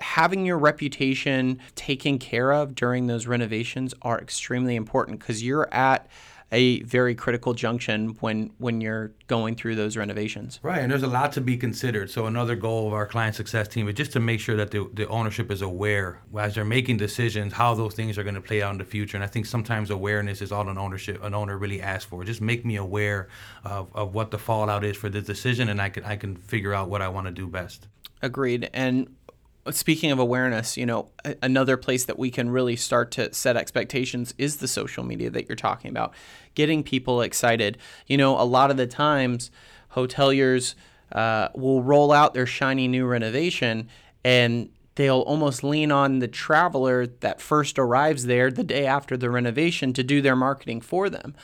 having 0.00 0.44
your 0.44 0.58
reputation 0.58 1.60
taken 1.74 2.18
care 2.18 2.52
of 2.52 2.74
during 2.74 3.06
those 3.06 3.26
renovations 3.26 3.94
are 4.02 4.18
extremely 4.18 4.76
important 4.76 5.20
because 5.20 5.42
you're 5.42 5.72
at 5.72 6.08
a 6.50 6.80
very 6.82 7.14
critical 7.14 7.52
junction 7.52 8.16
when 8.20 8.50
when 8.58 8.80
you're 8.80 9.12
going 9.26 9.54
through 9.54 9.74
those 9.74 9.96
renovations. 9.96 10.58
Right, 10.62 10.80
and 10.80 10.90
there's 10.90 11.02
a 11.02 11.08
lot 11.08 11.32
to 11.32 11.40
be 11.40 11.56
considered. 11.56 12.10
So 12.10 12.26
another 12.26 12.56
goal 12.56 12.86
of 12.86 12.94
our 12.94 13.06
client 13.06 13.34
success 13.34 13.68
team 13.68 13.86
is 13.88 13.94
just 13.94 14.12
to 14.12 14.20
make 14.20 14.40
sure 14.40 14.56
that 14.56 14.70
the, 14.70 14.88
the 14.94 15.06
ownership 15.08 15.50
is 15.50 15.60
aware 15.60 16.22
as 16.38 16.54
they're 16.54 16.64
making 16.64 16.96
decisions 16.96 17.52
how 17.52 17.74
those 17.74 17.94
things 17.94 18.16
are 18.16 18.22
going 18.22 18.34
to 18.34 18.40
play 18.40 18.62
out 18.62 18.72
in 18.72 18.78
the 18.78 18.84
future. 18.84 19.16
And 19.16 19.24
I 19.24 19.26
think 19.26 19.44
sometimes 19.44 19.90
awareness 19.90 20.40
is 20.40 20.50
all 20.50 20.68
an 20.68 20.78
ownership 20.78 21.22
an 21.22 21.34
owner 21.34 21.58
really 21.58 21.82
asks 21.82 22.06
for. 22.06 22.24
Just 22.24 22.40
make 22.40 22.64
me 22.64 22.76
aware 22.76 23.28
of, 23.64 23.94
of 23.94 24.14
what 24.14 24.30
the 24.30 24.38
fallout 24.38 24.84
is 24.84 24.96
for 24.96 25.10
this 25.10 25.24
decision, 25.24 25.68
and 25.68 25.82
I 25.82 25.90
can 25.90 26.04
I 26.04 26.16
can 26.16 26.36
figure 26.36 26.72
out 26.72 26.88
what 26.88 27.02
I 27.02 27.08
want 27.08 27.26
to 27.26 27.32
do 27.32 27.46
best. 27.46 27.88
Agreed. 28.22 28.70
And 28.72 29.14
speaking 29.70 30.10
of 30.10 30.18
awareness, 30.18 30.76
you 30.76 30.86
know, 30.86 31.08
another 31.42 31.76
place 31.76 32.04
that 32.06 32.18
we 32.18 32.30
can 32.30 32.50
really 32.50 32.76
start 32.76 33.10
to 33.12 33.32
set 33.32 33.56
expectations 33.56 34.34
is 34.38 34.56
the 34.56 34.68
social 34.68 35.04
media 35.04 35.30
that 35.30 35.48
you're 35.48 35.56
talking 35.56 35.90
about, 35.90 36.14
getting 36.54 36.82
people 36.82 37.22
excited. 37.22 37.78
You 38.06 38.16
know, 38.16 38.40
a 38.40 38.44
lot 38.44 38.70
of 38.70 38.76
the 38.76 38.86
times, 38.86 39.50
hoteliers 39.92 40.74
uh, 41.12 41.48
will 41.54 41.82
roll 41.82 42.12
out 42.12 42.34
their 42.34 42.46
shiny 42.46 42.88
new 42.88 43.06
renovation 43.06 43.88
and 44.24 44.68
they'll 44.96 45.20
almost 45.20 45.62
lean 45.62 45.92
on 45.92 46.18
the 46.18 46.28
traveler 46.28 47.06
that 47.06 47.40
first 47.40 47.78
arrives 47.78 48.26
there 48.26 48.50
the 48.50 48.64
day 48.64 48.84
after 48.84 49.16
the 49.16 49.30
renovation 49.30 49.92
to 49.92 50.02
do 50.02 50.20
their 50.20 50.36
marketing 50.36 50.80
for 50.80 51.08
them. 51.08 51.34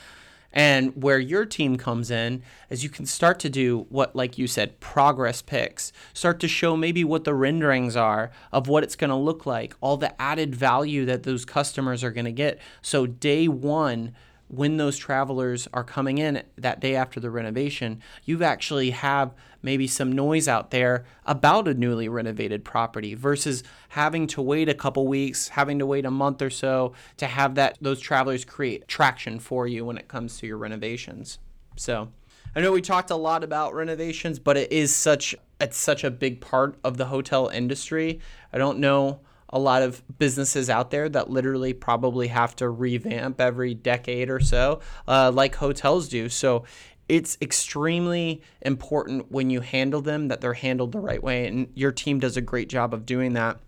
And 0.54 1.02
where 1.02 1.18
your 1.18 1.44
team 1.44 1.76
comes 1.76 2.12
in 2.12 2.42
is 2.70 2.84
you 2.84 2.88
can 2.88 3.06
start 3.06 3.40
to 3.40 3.50
do 3.50 3.86
what, 3.88 4.14
like 4.14 4.38
you 4.38 4.46
said, 4.46 4.78
progress 4.78 5.42
pics, 5.42 5.92
start 6.14 6.38
to 6.40 6.48
show 6.48 6.76
maybe 6.76 7.02
what 7.02 7.24
the 7.24 7.34
renderings 7.34 7.96
are 7.96 8.30
of 8.52 8.68
what 8.68 8.84
it's 8.84 8.94
going 8.94 9.10
to 9.10 9.16
look 9.16 9.44
like, 9.44 9.74
all 9.80 9.96
the 9.96 10.20
added 10.22 10.54
value 10.54 11.04
that 11.06 11.24
those 11.24 11.44
customers 11.44 12.04
are 12.04 12.12
going 12.12 12.24
to 12.24 12.32
get. 12.32 12.60
So, 12.82 13.04
day 13.04 13.48
one, 13.48 14.14
when 14.56 14.76
those 14.76 14.96
travelers 14.96 15.68
are 15.72 15.84
coming 15.84 16.18
in 16.18 16.42
that 16.56 16.80
day 16.80 16.94
after 16.94 17.20
the 17.20 17.30
renovation, 17.30 18.00
you 18.24 18.42
actually 18.42 18.90
have 18.90 19.34
maybe 19.62 19.86
some 19.86 20.12
noise 20.12 20.46
out 20.46 20.70
there 20.70 21.04
about 21.24 21.66
a 21.66 21.74
newly 21.74 22.08
renovated 22.08 22.64
property 22.64 23.14
versus 23.14 23.62
having 23.90 24.26
to 24.26 24.42
wait 24.42 24.68
a 24.68 24.74
couple 24.74 25.06
weeks, 25.06 25.48
having 25.48 25.78
to 25.78 25.86
wait 25.86 26.04
a 26.04 26.10
month 26.10 26.42
or 26.42 26.50
so 26.50 26.92
to 27.16 27.26
have 27.26 27.54
that 27.54 27.78
those 27.80 28.00
travelers 28.00 28.44
create 28.44 28.86
traction 28.86 29.38
for 29.38 29.66
you 29.66 29.84
when 29.84 29.96
it 29.96 30.08
comes 30.08 30.38
to 30.38 30.46
your 30.46 30.58
renovations. 30.58 31.38
So, 31.76 32.10
I 32.56 32.60
know 32.60 32.70
we 32.70 32.82
talked 32.82 33.10
a 33.10 33.16
lot 33.16 33.42
about 33.42 33.74
renovations, 33.74 34.38
but 34.38 34.56
it 34.56 34.70
is 34.70 34.94
such 34.94 35.34
it's 35.60 35.76
such 35.76 36.04
a 36.04 36.10
big 36.10 36.40
part 36.40 36.76
of 36.84 36.96
the 36.96 37.06
hotel 37.06 37.48
industry. 37.48 38.20
I 38.52 38.58
don't 38.58 38.78
know 38.78 39.20
a 39.54 39.58
lot 39.58 39.82
of 39.82 40.02
businesses 40.18 40.68
out 40.68 40.90
there 40.90 41.08
that 41.08 41.30
literally 41.30 41.72
probably 41.72 42.26
have 42.26 42.56
to 42.56 42.68
revamp 42.68 43.40
every 43.40 43.72
decade 43.72 44.28
or 44.28 44.40
so, 44.40 44.80
uh, 45.06 45.30
like 45.32 45.54
hotels 45.54 46.08
do. 46.08 46.28
So 46.28 46.64
it's 47.08 47.38
extremely 47.40 48.42
important 48.62 49.30
when 49.30 49.50
you 49.50 49.60
handle 49.60 50.02
them 50.02 50.26
that 50.28 50.40
they're 50.40 50.54
handled 50.54 50.90
the 50.90 50.98
right 50.98 51.22
way, 51.22 51.46
and 51.46 51.68
your 51.74 51.92
team 51.92 52.18
does 52.18 52.36
a 52.36 52.40
great 52.40 52.68
job 52.68 52.92
of 52.92 53.06
doing 53.06 53.34
that. 53.34 53.60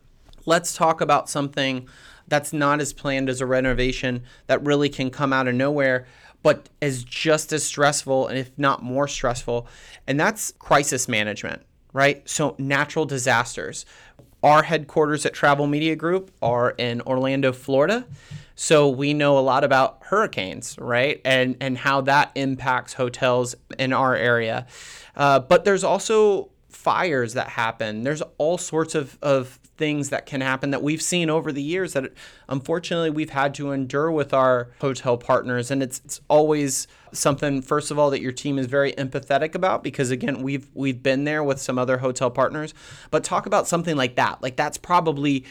Let's 0.45 0.75
talk 0.75 1.01
about 1.01 1.31
something 1.31 1.89
that's 2.27 2.53
not 2.53 2.81
as 2.81 2.93
planned 2.93 3.29
as 3.29 3.41
a 3.41 3.47
renovation 3.47 4.25
that 4.49 4.65
really 4.65 4.89
can 4.89 5.11
come 5.11 5.33
out 5.33 5.47
of 5.47 5.55
nowhere 5.55 6.07
but 6.43 6.69
is 6.81 7.03
just 7.03 7.53
as 7.53 7.65
stressful 7.65 8.29
and 8.29 8.39
if 8.39 8.51
not 8.57 8.83
more 8.83 9.09
stressful 9.09 9.67
and 10.07 10.19
that's 10.19 10.53
crisis 10.59 11.09
management 11.09 11.63
right 11.93 12.29
so 12.29 12.55
natural 12.59 13.05
disasters 13.05 13.87
our 14.47 14.63
headquarters 14.63 15.27
at 15.27 15.35
Travel 15.35 15.67
Media 15.67 15.97
Group 15.97 16.31
are 16.41 16.71
in 16.71 17.01
Orlando, 17.01 17.53
Florida. 17.53 18.07
So 18.55 18.89
we 18.89 19.13
know 19.13 19.37
a 19.39 19.41
lot 19.41 19.65
about 19.65 19.99
hurricanes, 20.03 20.79
right? 20.79 21.21
And 21.25 21.57
and 21.61 21.77
how 21.77 22.03
that 22.03 22.31
impacts 22.37 22.93
hotels 22.93 23.57
in 23.77 23.93
our 23.93 24.15
area. 24.15 24.69
Uh, 25.17 25.41
but 25.41 25.65
there's 25.65 25.83
also 25.83 26.51
fires 26.69 27.35
that 27.35 27.49
happen. 27.49 28.05
There's 28.05 28.23
all 28.39 28.57
sorts 28.57 28.95
of, 28.95 29.19
of 29.21 29.59
things 29.77 30.11
that 30.11 30.27
can 30.27 30.41
happen 30.41 30.71
that 30.71 30.83
we've 30.83 31.03
seen 31.03 31.31
over 31.31 31.53
the 31.53 31.63
years 31.63 31.93
that 31.93 32.13
unfortunately 32.49 33.11
we've 33.11 33.31
had 33.31 33.55
to 33.55 33.73
endure 33.73 34.11
with 34.11 34.33
our 34.33 34.71
hotel 34.81 35.17
partners. 35.17 35.71
And 35.71 35.83
it's, 35.83 36.01
it's 36.05 36.21
always 36.29 36.87
something, 37.13 37.63
first 37.63 37.91
of 37.91 37.99
all, 37.99 38.11
that 38.11 38.21
your 38.21 38.33
team 38.33 38.59
is 38.59 38.67
very 38.67 38.93
empathetic 38.93 39.55
about 39.55 39.83
because 39.83 40.11
again, 40.11 40.43
we've 40.43 40.69
we've 40.75 41.03
been 41.03 41.25
there 41.25 41.43
with 41.43 41.61
some 41.61 41.79
other 41.79 41.99
hotel 41.99 42.31
partners. 42.31 42.75
But 43.11 43.25
talk 43.25 43.47
about 43.47 43.69
something 43.69 43.97
like 43.97 44.17
that. 44.17 44.43
Like 44.43 44.57
that's 44.57 44.79
probably 44.79 45.45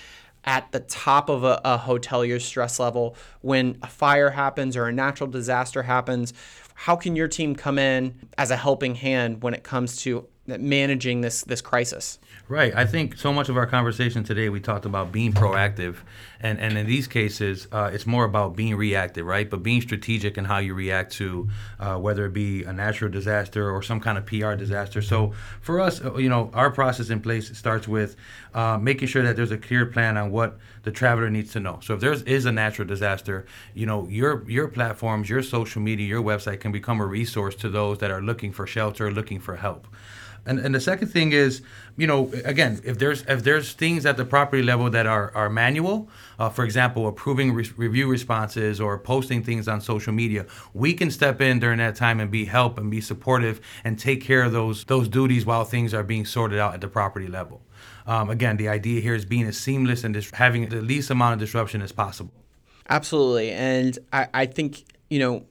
at 0.45 0.71
the 0.71 0.79
top 0.79 1.29
of 1.29 1.43
a, 1.43 1.59
a 1.65 1.77
hotelier's 1.77 2.45
stress 2.45 2.79
level 2.79 3.15
when 3.41 3.77
a 3.81 3.87
fire 3.87 4.29
happens 4.29 4.77
or 4.77 4.85
a 4.85 4.93
natural 4.93 5.29
disaster 5.29 5.83
happens. 5.83 6.33
How 6.75 6.95
can 6.95 7.15
your 7.15 7.27
team 7.27 7.55
come 7.55 7.79
in 7.79 8.15
as 8.37 8.51
a 8.51 8.57
helping 8.57 8.95
hand 8.95 9.41
when 9.41 9.53
it 9.53 9.63
comes 9.63 9.97
to 10.03 10.27
managing 10.47 11.21
this 11.21 11.43
this 11.43 11.61
crisis? 11.61 12.19
Right. 12.47 12.75
I 12.75 12.85
think 12.85 13.17
so 13.17 13.33
much 13.33 13.49
of 13.49 13.57
our 13.57 13.65
conversation 13.65 14.23
today 14.23 14.49
we 14.49 14.59
talked 14.59 14.85
about 14.85 15.11
being 15.11 15.33
proactive, 15.33 15.97
and 16.39 16.59
and 16.59 16.77
in 16.77 16.85
these 16.85 17.07
cases 17.07 17.67
uh, 17.71 17.89
it's 17.91 18.05
more 18.05 18.23
about 18.23 18.55
being 18.55 18.75
reactive, 18.75 19.25
right? 19.25 19.49
But 19.49 19.63
being 19.63 19.81
strategic 19.81 20.37
in 20.37 20.45
how 20.45 20.59
you 20.59 20.73
react 20.75 21.13
to 21.13 21.49
uh, 21.79 21.97
whether 21.97 22.25
it 22.25 22.33
be 22.33 22.63
a 22.63 22.73
natural 22.73 23.11
disaster 23.11 23.71
or 23.71 23.81
some 23.81 23.99
kind 23.99 24.17
of 24.17 24.25
PR 24.25 24.53
disaster. 24.53 25.01
So 25.01 25.33
for 25.61 25.79
us, 25.79 26.03
uh, 26.03 26.15
you 26.17 26.29
know, 26.29 26.51
our 26.53 26.69
process 26.69 27.09
in 27.09 27.19
place 27.19 27.57
starts 27.57 27.87
with 27.87 28.15
uh, 28.53 28.77
making 28.77 29.07
sure 29.07 29.23
that 29.23 29.35
there's 29.35 29.51
a 29.51 29.57
clear 29.57 29.85
plan 29.85 30.17
on 30.17 30.31
what 30.31 30.57
the 30.83 30.91
traveler 30.91 31.29
needs 31.31 31.51
to 31.53 31.59
know. 31.59 31.79
So 31.81 31.95
if 31.95 31.99
there 31.99 32.13
is 32.13 32.45
a 32.45 32.51
natural 32.51 32.87
disaster, 32.87 33.45
you 33.73 33.87
know, 33.87 34.07
your 34.07 34.47
your 34.49 34.67
platforms, 34.67 35.29
your 35.29 35.41
social 35.41 35.81
media, 35.81 36.05
your 36.05 36.21
website 36.21 36.59
can 36.59 36.71
become 36.71 37.01
a 37.01 37.05
resource 37.05 37.55
to 37.55 37.69
those 37.69 37.97
that 37.99 38.11
are 38.11 38.21
looking 38.21 38.51
for 38.51 38.67
shelter, 38.67 39.11
looking 39.11 39.39
for 39.39 39.55
help. 39.55 39.87
And, 40.45 40.59
and 40.59 40.75
the 40.75 40.79
second 40.79 41.07
thing 41.07 41.31
is, 41.31 41.61
you 41.97 42.05
know, 42.05 42.31
again, 42.43 42.79
if 42.83 42.99
there's 42.99 43.23
if 43.23 43.43
there's 43.43 43.73
things 43.73 44.05
at 44.05 44.15
the 44.15 44.25
property 44.25 44.61
level 44.61 44.89
that 44.91 45.07
are, 45.07 45.31
are 45.33 45.49
manual, 45.49 46.07
uh, 46.37 46.49
for 46.49 46.63
example, 46.63 47.07
approving 47.07 47.53
re- 47.53 47.71
review 47.77 48.07
responses 48.07 48.79
or 48.79 48.99
posting 48.99 49.43
things 49.43 49.67
on 49.67 49.81
social 49.81 50.13
media, 50.13 50.45
we 50.73 50.93
can 50.93 51.09
step 51.09 51.41
in 51.41 51.59
during 51.59 51.79
that 51.79 51.95
time 51.95 52.19
and 52.19 52.29
be 52.29 52.45
help 52.45 52.77
and 52.77 52.91
be 52.91 53.01
supportive 53.01 53.59
and 53.83 53.97
take 53.97 54.21
care 54.21 54.43
of 54.43 54.51
those 54.51 54.83
those 54.85 55.07
duties 55.07 55.45
while 55.45 55.65
things 55.65 55.93
are 55.93 56.03
being 56.03 56.25
sorted 56.25 56.59
out 56.59 56.73
at 56.75 56.81
the 56.81 56.87
property 56.87 57.27
level. 57.27 57.61
Um, 58.05 58.29
again, 58.29 58.57
the 58.57 58.69
idea 58.69 59.01
here 59.01 59.15
is 59.15 59.25
being 59.25 59.47
as 59.47 59.57
seamless 59.57 60.03
and 60.03 60.13
dis- 60.13 60.29
having 60.31 60.69
the 60.69 60.81
least 60.81 61.09
amount 61.09 61.33
of 61.33 61.39
disruption 61.39 61.81
as 61.81 61.91
possible. 61.91 62.33
Absolutely, 62.87 63.49
and 63.51 63.97
I, 64.13 64.27
I 64.33 64.45
think 64.45 64.83
you 65.09 65.17
know 65.17 65.45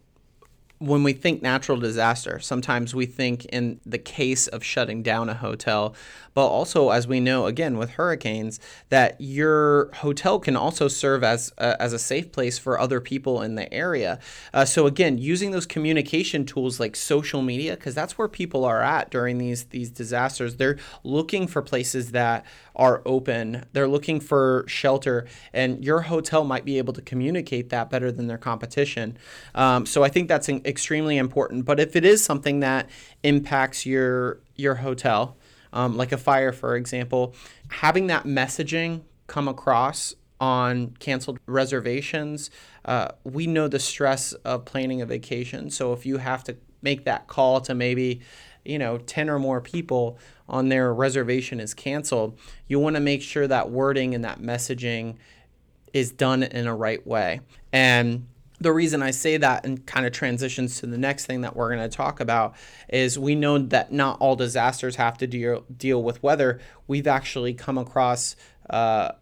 when 0.79 1.03
we 1.03 1.13
think 1.13 1.41
natural 1.41 1.79
disaster, 1.79 2.41
sometimes 2.41 2.95
we 2.95 3.07
think 3.07 3.45
in 3.47 3.81
the 3.87 3.99
case 3.99 4.49
of 4.49 4.65
shutting 4.65 5.03
down 5.03 5.29
a 5.29 5.35
hotel, 5.35 5.95
but 6.35 6.47
also 6.47 6.91
as 6.91 7.07
we 7.07 7.21
know 7.21 7.47
again 7.47 7.79
with 7.79 7.91
hurricanes 7.91 8.59
that 8.89 9.17
your 9.21 9.91
hotel 9.95 10.41
can 10.41 10.57
also 10.57 10.89
serve 10.89 11.23
as 11.23 11.53
a, 11.59 11.81
as 11.81 11.93
a 11.93 11.99
safe 11.99 12.33
place 12.33 12.59
for 12.59 12.79
other 12.79 13.01
people 13.01 13.41
in 13.41 13.55
the 13.55 13.73
area. 13.73 14.19
Uh, 14.53 14.65
so 14.65 14.87
again, 14.87 15.17
using 15.17 15.53
those 15.53 15.67
communication 15.67 16.45
tools 16.45 16.81
like 16.81 16.97
social 16.97 17.41
media 17.41 17.77
because 17.77 17.95
that's 17.95 18.19
where 18.19 18.29
people 18.29 18.65
are 18.65 18.83
at 18.83 19.11
during 19.11 19.39
these 19.39 19.65
these 19.65 19.91
disasters. 19.91 20.57
They're 20.57 20.79
looking 21.05 21.47
for 21.47 21.63
places 21.63 22.11
that 22.11 22.45
are 22.77 23.03
open. 23.07 23.65
They're 23.73 23.89
looking 23.89 24.21
for 24.21 24.65
shelter, 24.67 25.27
and 25.53 25.85
your 25.85 26.03
hotel 26.03 26.45
might 26.45 26.65
be 26.65 26.79
able 26.79 26.93
to 26.95 27.03
communicate 27.03 27.71
that 27.71 27.91
better 27.91 28.11
than 28.11 28.27
their 28.27 28.39
competition. 28.39 29.17
Um, 29.55 29.87
so 29.87 30.03
I 30.03 30.09
think 30.09 30.29
that's 30.29 30.49
extremely 30.49 31.17
important. 31.17 31.65
But 31.65 31.81
if 31.81 31.97
it 31.97 32.05
is 32.05 32.25
something 32.25 32.61
that 32.61 32.89
impacts 33.23 33.87
your 33.87 34.41
your 34.57 34.77
hotel, 34.77 35.37
um, 35.73 35.97
like 35.97 36.13
a 36.13 36.19
fire, 36.19 36.53
for 36.53 36.77
example, 36.77 37.35
having 37.69 38.07
that 38.09 38.25
messaging 38.25 39.03
come 39.27 39.49
across 39.49 40.15
on 40.41 40.91
canceled 40.99 41.39
reservations. 41.47 42.51
Uh, 42.85 43.09
we 43.25 43.47
know 43.47 43.69
the 43.69 43.79
stress 43.79 44.33
of 44.45 44.65
planning 44.65 45.01
a 45.01 45.07
vacation. 45.07 45.71
So 45.71 45.93
if 45.93 46.05
you 46.05 46.19
have 46.19 46.45
to 46.45 46.57
make 46.83 47.05
that 47.05 47.29
call 47.29 47.61
to 47.63 47.75
maybe, 47.75 48.21
you 48.65 48.79
know, 48.79 48.99
10 48.99 49.31
or 49.31 49.39
more 49.39 49.61
people 49.61 50.19
on 50.49 50.69
their 50.69 50.93
reservation 50.93 51.61
is 51.61 51.75
canceled, 51.75 52.39
you 52.67 52.79
want 52.79 52.97
to 52.97 53.01
make 53.01 53.23
sure 53.23 53.47
that 53.47 53.71
wording 53.71 54.15
and 54.15 54.25
that 54.25 54.41
messaging 54.41 55.17
is 55.93 56.11
done 56.11 56.43
in 56.43 56.67
a 56.67 56.75
right 56.75 57.07
way. 57.07 57.41
And 57.73 58.27
the 58.61 58.73
reason 58.73 59.03
I 59.03 59.11
say 59.11 59.37
that 59.37 59.65
and 59.65 59.85
kind 59.87 60.07
of 60.07 60.13
transitions 60.13 60.81
to 60.81 60.87
the 60.87 60.99
next 60.99 61.27
thing 61.27 61.43
that 61.43 61.55
we're 61.55 61.75
going 61.75 61.89
to 61.89 61.95
talk 61.95 62.21
about 62.21 62.55
is 62.89 63.19
we 63.19 63.35
know 63.35 63.59
that 63.59 63.93
not 63.93 64.19
all 64.21 64.37
disasters 64.37 64.97
have 64.97 65.19
to 65.19 65.27
deal 65.27 65.65
deal 65.77 66.03
with 66.03 66.23
weather. 66.23 66.61
We've 66.87 67.07
actually 67.07 67.55
come 67.55 67.79
across 67.79 68.37
uh, 68.71 69.13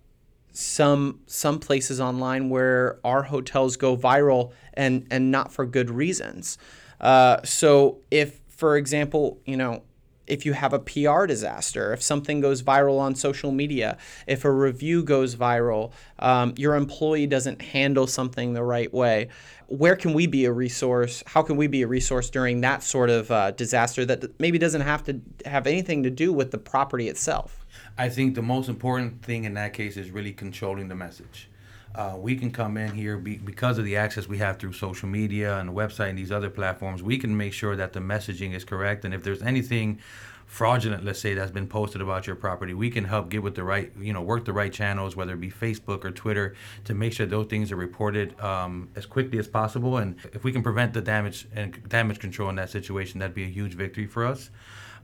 some 0.53 1.21
some 1.27 1.59
places 1.59 2.01
online 2.01 2.51
where 2.51 3.01
our 3.05 3.23
hotels 3.23 3.77
go 3.77 3.97
viral 3.97 4.53
and 4.75 5.07
and 5.11 5.31
not 5.31 5.53
for 5.53 5.67
good 5.67 5.91
reasons. 5.91 6.59
Uh, 7.03 7.43
so 7.43 7.99
if, 8.11 8.41
for 8.63 8.77
example, 8.77 9.41
you 9.45 9.57
know 9.57 9.83
if 10.29 10.47
you 10.47 10.53
have 10.53 10.73
a 10.73 10.79
PR 10.79 11.27
disaster, 11.27 11.93
if 11.93 12.01
something 12.01 12.41
goes 12.41 12.63
viral 12.63 13.01
on 13.01 13.17
social 13.17 13.51
media, 13.51 13.99
if 14.29 14.45
a 14.45 14.51
review 14.53 15.03
goes 15.03 15.35
viral, 15.35 15.91
um, 16.21 16.55
your 16.57 16.77
employee 16.77 17.27
doesn't 17.27 17.61
handle 17.61 18.07
something 18.07 18.53
the 18.53 18.63
right 18.63 18.95
way, 18.95 19.29
where 19.67 19.97
can 19.97 20.13
we 20.13 20.29
be 20.29 20.45
a 20.45 20.53
resource? 20.53 21.25
How 21.27 21.43
can 21.43 21.57
we 21.57 21.67
be 21.67 21.83
a 21.83 21.89
resource 21.89 22.31
during 22.31 22.61
that 22.61 22.85
sort 22.85 23.11
of 23.11 23.33
uh, 23.33 23.51
disaster 23.51 24.05
that 24.05 24.39
maybe 24.39 24.59
doesn't 24.59 24.83
have 24.83 25.03
to 25.07 25.21
have 25.45 25.67
anything 25.67 26.05
to 26.05 26.11
do 26.11 26.33
with 26.33 26.53
the 26.53 26.59
property 26.59 27.09
itself? 27.09 27.67
I 27.99 28.09
think 28.09 28.37
the 28.37 28.43
most 28.43 28.69
important 28.69 29.25
thing 29.25 29.43
in 29.43 29.55
that 29.55 29.73
case 29.73 29.97
is 29.97 30.13
really 30.13 30.33
controlling 30.33 30.87
the 30.87 30.95
message. 30.95 31.51
Uh, 31.95 32.17
we 32.17 32.35
can 32.37 32.51
come 32.51 32.77
in 32.77 32.93
here 32.93 33.19
be, 33.19 33.37
because 33.37 33.79
of 33.79 33.85
the 33.85 33.97
access 33.97 34.27
we 34.27 34.39
have 34.39 34.59
through 34.59 34.73
social 34.73 35.09
media 35.09 35.59
and 35.59 35.69
the 35.69 35.73
website 35.73 36.09
and 36.09 36.19
these 36.19 36.33
other 36.33 36.51
platforms. 36.51 37.03
We 37.03 37.19
can 37.19 37.37
make 37.37 37.53
sure 37.53 37.77
that 37.77 37.93
the 37.93 38.01
messaging 38.01 38.55
is 38.55 38.65
correct, 38.65 39.05
and 39.05 39.13
if 39.13 39.23
there's 39.23 39.43
anything 39.43 39.99
fraudulent, 40.47 41.03
let's 41.03 41.19
say, 41.19 41.33
that's 41.33 41.51
been 41.51 41.67
posted 41.67 42.03
about 42.03 42.27
your 42.27 42.37
property, 42.37 42.75
we 42.75 42.91
can 42.91 43.05
help 43.05 43.31
get 43.31 43.43
with 43.43 43.55
the 43.55 43.65
right, 43.65 43.91
you 43.99 44.13
know, 44.13 44.21
work 44.21 44.45
the 44.45 44.53
right 44.53 44.73
channels, 44.73 45.17
whether 45.17 45.33
it 45.33 45.41
be 45.41 45.51
Facebook 45.51 46.05
or 46.05 46.11
Twitter, 46.11 46.55
to 46.85 46.93
make 46.95 47.15
sure 47.15 47.25
those 47.25 47.47
things 47.47 47.73
are 47.73 47.77
reported 47.77 48.39
um, 48.41 48.91
as 48.95 49.07
quickly 49.07 49.39
as 49.39 49.49
possible. 49.49 49.97
And 49.97 50.17
if 50.35 50.45
we 50.45 50.53
can 50.53 50.63
prevent 50.63 50.93
the 50.93 51.01
damage 51.01 51.49
and 51.55 51.89
damage 51.89 52.19
control 52.19 52.51
in 52.51 52.57
that 52.57 52.69
situation, 52.69 53.19
that'd 53.21 53.35
be 53.35 53.45
a 53.45 53.49
huge 53.49 53.75
victory 53.75 54.07
for 54.07 54.27
us. 54.27 54.51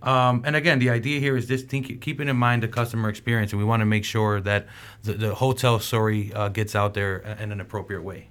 Um, 0.03 0.43
and 0.45 0.55
again, 0.55 0.79
the 0.79 0.91
idea 0.91 1.19
here 1.21 1.37
is 1.37 1.47
just 1.47 1.69
think, 1.69 2.01
keeping 2.01 2.29
in 2.29 2.37
mind 2.37 2.63
the 2.63 2.69
customer 2.69 3.09
experience, 3.09 3.53
and 3.53 3.59
we 3.59 3.65
want 3.65 3.81
to 3.81 3.87
make 3.87 4.05
sure 4.05 4.41
that 4.41 4.67
the, 5.03 5.15
the 5.15 5.35
hotel 5.35 5.81
story 5.81 6.33
uh, 6.33 6.49
gets 6.49 6.75
out 6.75 6.95
there 6.95 7.19
in 7.19 7.53
an 7.53 7.61
appropriate 7.61 8.03
way. 8.03 8.31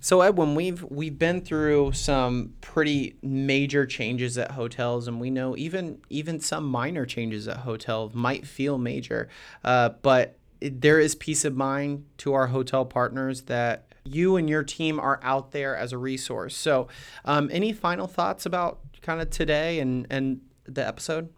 So 0.00 0.20
Edwin, 0.20 0.54
we've 0.54 0.82
we've 0.90 1.18
been 1.18 1.40
through 1.40 1.92
some 1.92 2.52
pretty 2.60 3.16
major 3.22 3.86
changes 3.86 4.36
at 4.36 4.50
hotels, 4.50 5.08
and 5.08 5.18
we 5.18 5.30
know 5.30 5.56
even 5.56 5.98
even 6.10 6.40
some 6.40 6.66
minor 6.66 7.06
changes 7.06 7.48
at 7.48 7.56
hotels 7.56 8.14
might 8.14 8.46
feel 8.46 8.76
major, 8.76 9.30
uh, 9.64 9.88
but 10.02 10.36
there 10.60 11.00
is 11.00 11.14
peace 11.14 11.46
of 11.46 11.56
mind 11.56 12.04
to 12.18 12.34
our 12.34 12.48
hotel 12.48 12.84
partners 12.84 13.42
that 13.42 13.93
you 14.04 14.36
and 14.36 14.48
your 14.48 14.62
team 14.62 15.00
are 15.00 15.18
out 15.22 15.52
there 15.52 15.76
as 15.76 15.92
a 15.92 15.98
resource. 15.98 16.56
So, 16.56 16.88
um, 17.24 17.48
any 17.52 17.72
final 17.72 18.06
thoughts 18.06 18.46
about 18.46 18.80
kind 19.02 19.20
of 19.20 19.30
today 19.30 19.80
and 19.80 20.06
and 20.10 20.40
the 20.66 20.86
episode? 20.86 21.28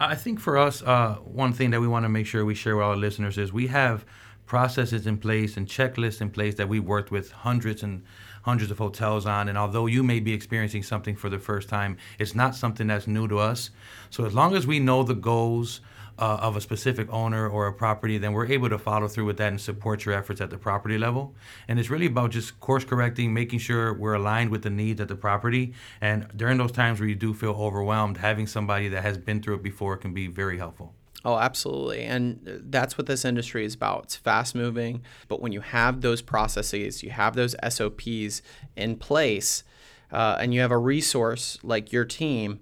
I 0.00 0.16
think 0.16 0.40
for 0.40 0.58
us, 0.58 0.82
uh, 0.82 1.14
one 1.24 1.52
thing 1.52 1.70
that 1.70 1.80
we 1.80 1.86
want 1.86 2.04
to 2.04 2.08
make 2.08 2.26
sure 2.26 2.44
we 2.44 2.54
share 2.54 2.76
with 2.76 2.84
our 2.84 2.96
listeners 2.96 3.38
is 3.38 3.52
we 3.52 3.68
have 3.68 4.04
processes 4.46 5.06
in 5.06 5.16
place 5.16 5.56
and 5.56 5.66
checklists 5.66 6.20
in 6.20 6.28
place 6.28 6.56
that 6.56 6.68
we've 6.68 6.84
worked 6.84 7.10
with 7.10 7.30
hundreds 7.30 7.82
and 7.82 8.02
hundreds 8.42 8.70
of 8.70 8.78
hotels 8.78 9.24
on. 9.24 9.48
And 9.48 9.56
although 9.56 9.86
you 9.86 10.02
may 10.02 10.20
be 10.20 10.32
experiencing 10.32 10.82
something 10.82 11.14
for 11.14 11.30
the 11.30 11.38
first 11.38 11.68
time, 11.68 11.96
it's 12.18 12.34
not 12.34 12.54
something 12.54 12.88
that's 12.88 13.06
new 13.06 13.28
to 13.28 13.38
us. 13.38 13.70
So 14.10 14.24
as 14.24 14.34
long 14.34 14.54
as 14.54 14.66
we 14.66 14.80
know 14.80 15.04
the 15.04 15.14
goals, 15.14 15.80
uh, 16.22 16.36
of 16.36 16.56
a 16.56 16.60
specific 16.60 17.12
owner 17.12 17.48
or 17.48 17.66
a 17.66 17.72
property, 17.72 18.16
then 18.16 18.32
we're 18.32 18.46
able 18.46 18.68
to 18.68 18.78
follow 18.78 19.08
through 19.08 19.24
with 19.24 19.38
that 19.38 19.48
and 19.48 19.60
support 19.60 20.04
your 20.04 20.14
efforts 20.14 20.40
at 20.40 20.50
the 20.50 20.56
property 20.56 20.96
level. 20.96 21.34
And 21.66 21.80
it's 21.80 21.90
really 21.90 22.06
about 22.06 22.30
just 22.30 22.60
course 22.60 22.84
correcting, 22.84 23.34
making 23.34 23.58
sure 23.58 23.92
we're 23.92 24.14
aligned 24.14 24.50
with 24.50 24.62
the 24.62 24.70
needs 24.70 25.00
of 25.00 25.08
the 25.08 25.16
property. 25.16 25.74
And 26.00 26.28
during 26.36 26.58
those 26.58 26.70
times 26.70 27.00
where 27.00 27.08
you 27.08 27.16
do 27.16 27.34
feel 27.34 27.56
overwhelmed, 27.58 28.18
having 28.18 28.46
somebody 28.46 28.88
that 28.90 29.02
has 29.02 29.18
been 29.18 29.42
through 29.42 29.56
it 29.56 29.64
before 29.64 29.96
can 29.96 30.14
be 30.14 30.28
very 30.28 30.58
helpful. 30.58 30.94
Oh, 31.24 31.36
absolutely. 31.38 32.04
And 32.04 32.38
that's 32.70 32.96
what 32.96 33.08
this 33.08 33.24
industry 33.24 33.64
is 33.64 33.74
about. 33.74 34.04
It's 34.04 34.16
fast 34.16 34.54
moving. 34.54 35.02
But 35.26 35.40
when 35.42 35.50
you 35.50 35.60
have 35.60 36.02
those 36.02 36.22
processes, 36.22 37.02
you 37.02 37.10
have 37.10 37.34
those 37.34 37.56
SOPs 37.68 38.42
in 38.76 38.94
place, 38.94 39.64
uh, 40.12 40.36
and 40.38 40.54
you 40.54 40.60
have 40.60 40.70
a 40.70 40.78
resource 40.78 41.58
like 41.64 41.92
your 41.92 42.04
team, 42.04 42.60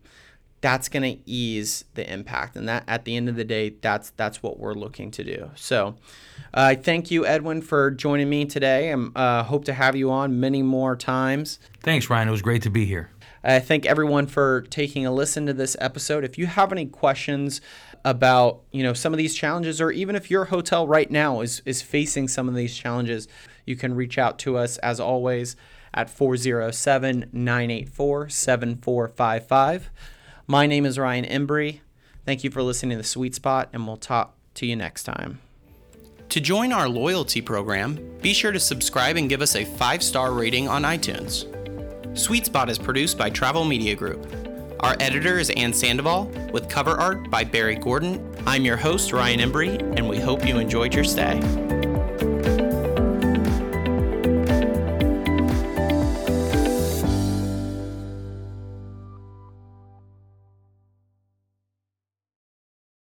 that's 0.61 0.88
going 0.88 1.03
to 1.03 1.31
ease 1.31 1.85
the 1.94 2.11
impact. 2.11 2.57
And 2.57 2.68
that 2.68 2.85
at 2.87 3.05
the 3.05 3.16
end 3.16 3.29
of 3.29 3.37
the 3.37 3.44
day 3.44 3.70
that's 3.81 4.11
that's 4.11 4.42
what 4.42 4.59
we're 4.59 4.75
looking 4.75 5.11
to 5.12 5.25
do. 5.25 5.51
So 5.55 5.96
i 6.53 6.75
uh, 6.75 6.77
thank 6.77 7.11
you 7.11 7.25
edwin 7.25 7.62
for 7.62 7.90
joining 7.90 8.29
me 8.29 8.44
today. 8.44 8.92
I 8.92 8.94
uh, 8.94 9.42
hope 9.44 9.64
to 9.66 9.73
have 9.73 9.96
you 9.96 10.11
on 10.11 10.40
many 10.40 10.62
more 10.62 10.96
times. 10.96 11.59
Thanks 11.83 12.11
ryan. 12.11 12.29
It 12.29 12.33
was 12.33 12.42
great 12.42 12.62
to 12.62 12.70
be 12.70 12.85
here. 12.85 13.11
I 13.42 13.59
thank 13.59 13.87
everyone 13.87 14.27
for 14.27 14.62
taking 14.62 15.07
a 15.07 15.12
listen 15.12 15.46
to 15.46 15.55
this 15.55 15.75
episode. 15.81 16.25
If 16.25 16.37
you 16.37 16.46
have 16.46 16.73
any 16.73 16.85
questions 16.85 17.62
about 18.05 18.62
you 18.70 18.83
know 18.83 18.92
some 18.92 19.12
of 19.12 19.18
these 19.18 19.35
challenges 19.35 19.81
or 19.81 19.90
even 19.90 20.16
if 20.16 20.31
your 20.31 20.46
hotel 20.46 20.87
right 20.87 21.11
now 21.11 21.40
is 21.40 21.61
is 21.66 21.83
facing 21.83 22.29
some 22.29 22.49
of 22.49 22.55
these 22.55 22.75
challenges 22.75 23.29
you 23.66 23.77
can 23.77 23.94
reach 23.94 24.16
out 24.16 24.38
to 24.38 24.57
us 24.57 24.79
as 24.79 24.99
always 24.99 25.55
at 25.92 26.09
407 26.09 27.29
984 27.33 28.29
7455 28.31 29.90
my 30.51 30.67
name 30.67 30.85
is 30.85 30.99
Ryan 30.99 31.25
Embry. 31.25 31.79
Thank 32.27 32.43
you 32.43 32.51
for 32.51 32.61
listening 32.61 32.91
to 32.91 32.97
The 32.97 33.09
Sweet 33.09 33.37
Spot, 33.37 33.69
and 33.73 33.87
we'll 33.87 33.97
talk 33.97 34.35
to 34.55 34.67
you 34.67 34.75
next 34.75 35.05
time. 35.05 35.39
To 36.31 36.41
join 36.41 36.73
our 36.73 36.89
loyalty 36.89 37.41
program, 37.41 38.19
be 38.21 38.35
sure 38.35 38.51
to 38.51 38.59
subscribe 38.59 39.17
and 39.17 39.29
give 39.29 39.43
us 39.43 39.55
a 39.55 39.65
five 39.65 40.03
star 40.03 40.33
rating 40.33 40.67
on 40.67 40.83
iTunes. 40.83 41.47
Sweet 42.19 42.47
Spot 42.47 42.69
is 42.69 42.79
produced 42.79 43.17
by 43.17 43.31
Travel 43.31 43.65
Media 43.65 43.95
Group. 43.95 44.27
Our 44.81 44.97
editor 44.99 45.39
is 45.39 45.51
Ann 45.51 45.73
Sandoval, 45.73 46.25
with 46.53 46.69
cover 46.69 47.01
art 47.01 47.31
by 47.31 47.45
Barry 47.45 47.77
Gordon. 47.77 48.35
I'm 48.45 48.65
your 48.65 48.77
host, 48.77 49.13
Ryan 49.13 49.39
Embry, 49.39 49.81
and 49.97 50.09
we 50.09 50.19
hope 50.19 50.45
you 50.45 50.59
enjoyed 50.59 50.95
your 50.95 51.05
stay. 51.05 51.39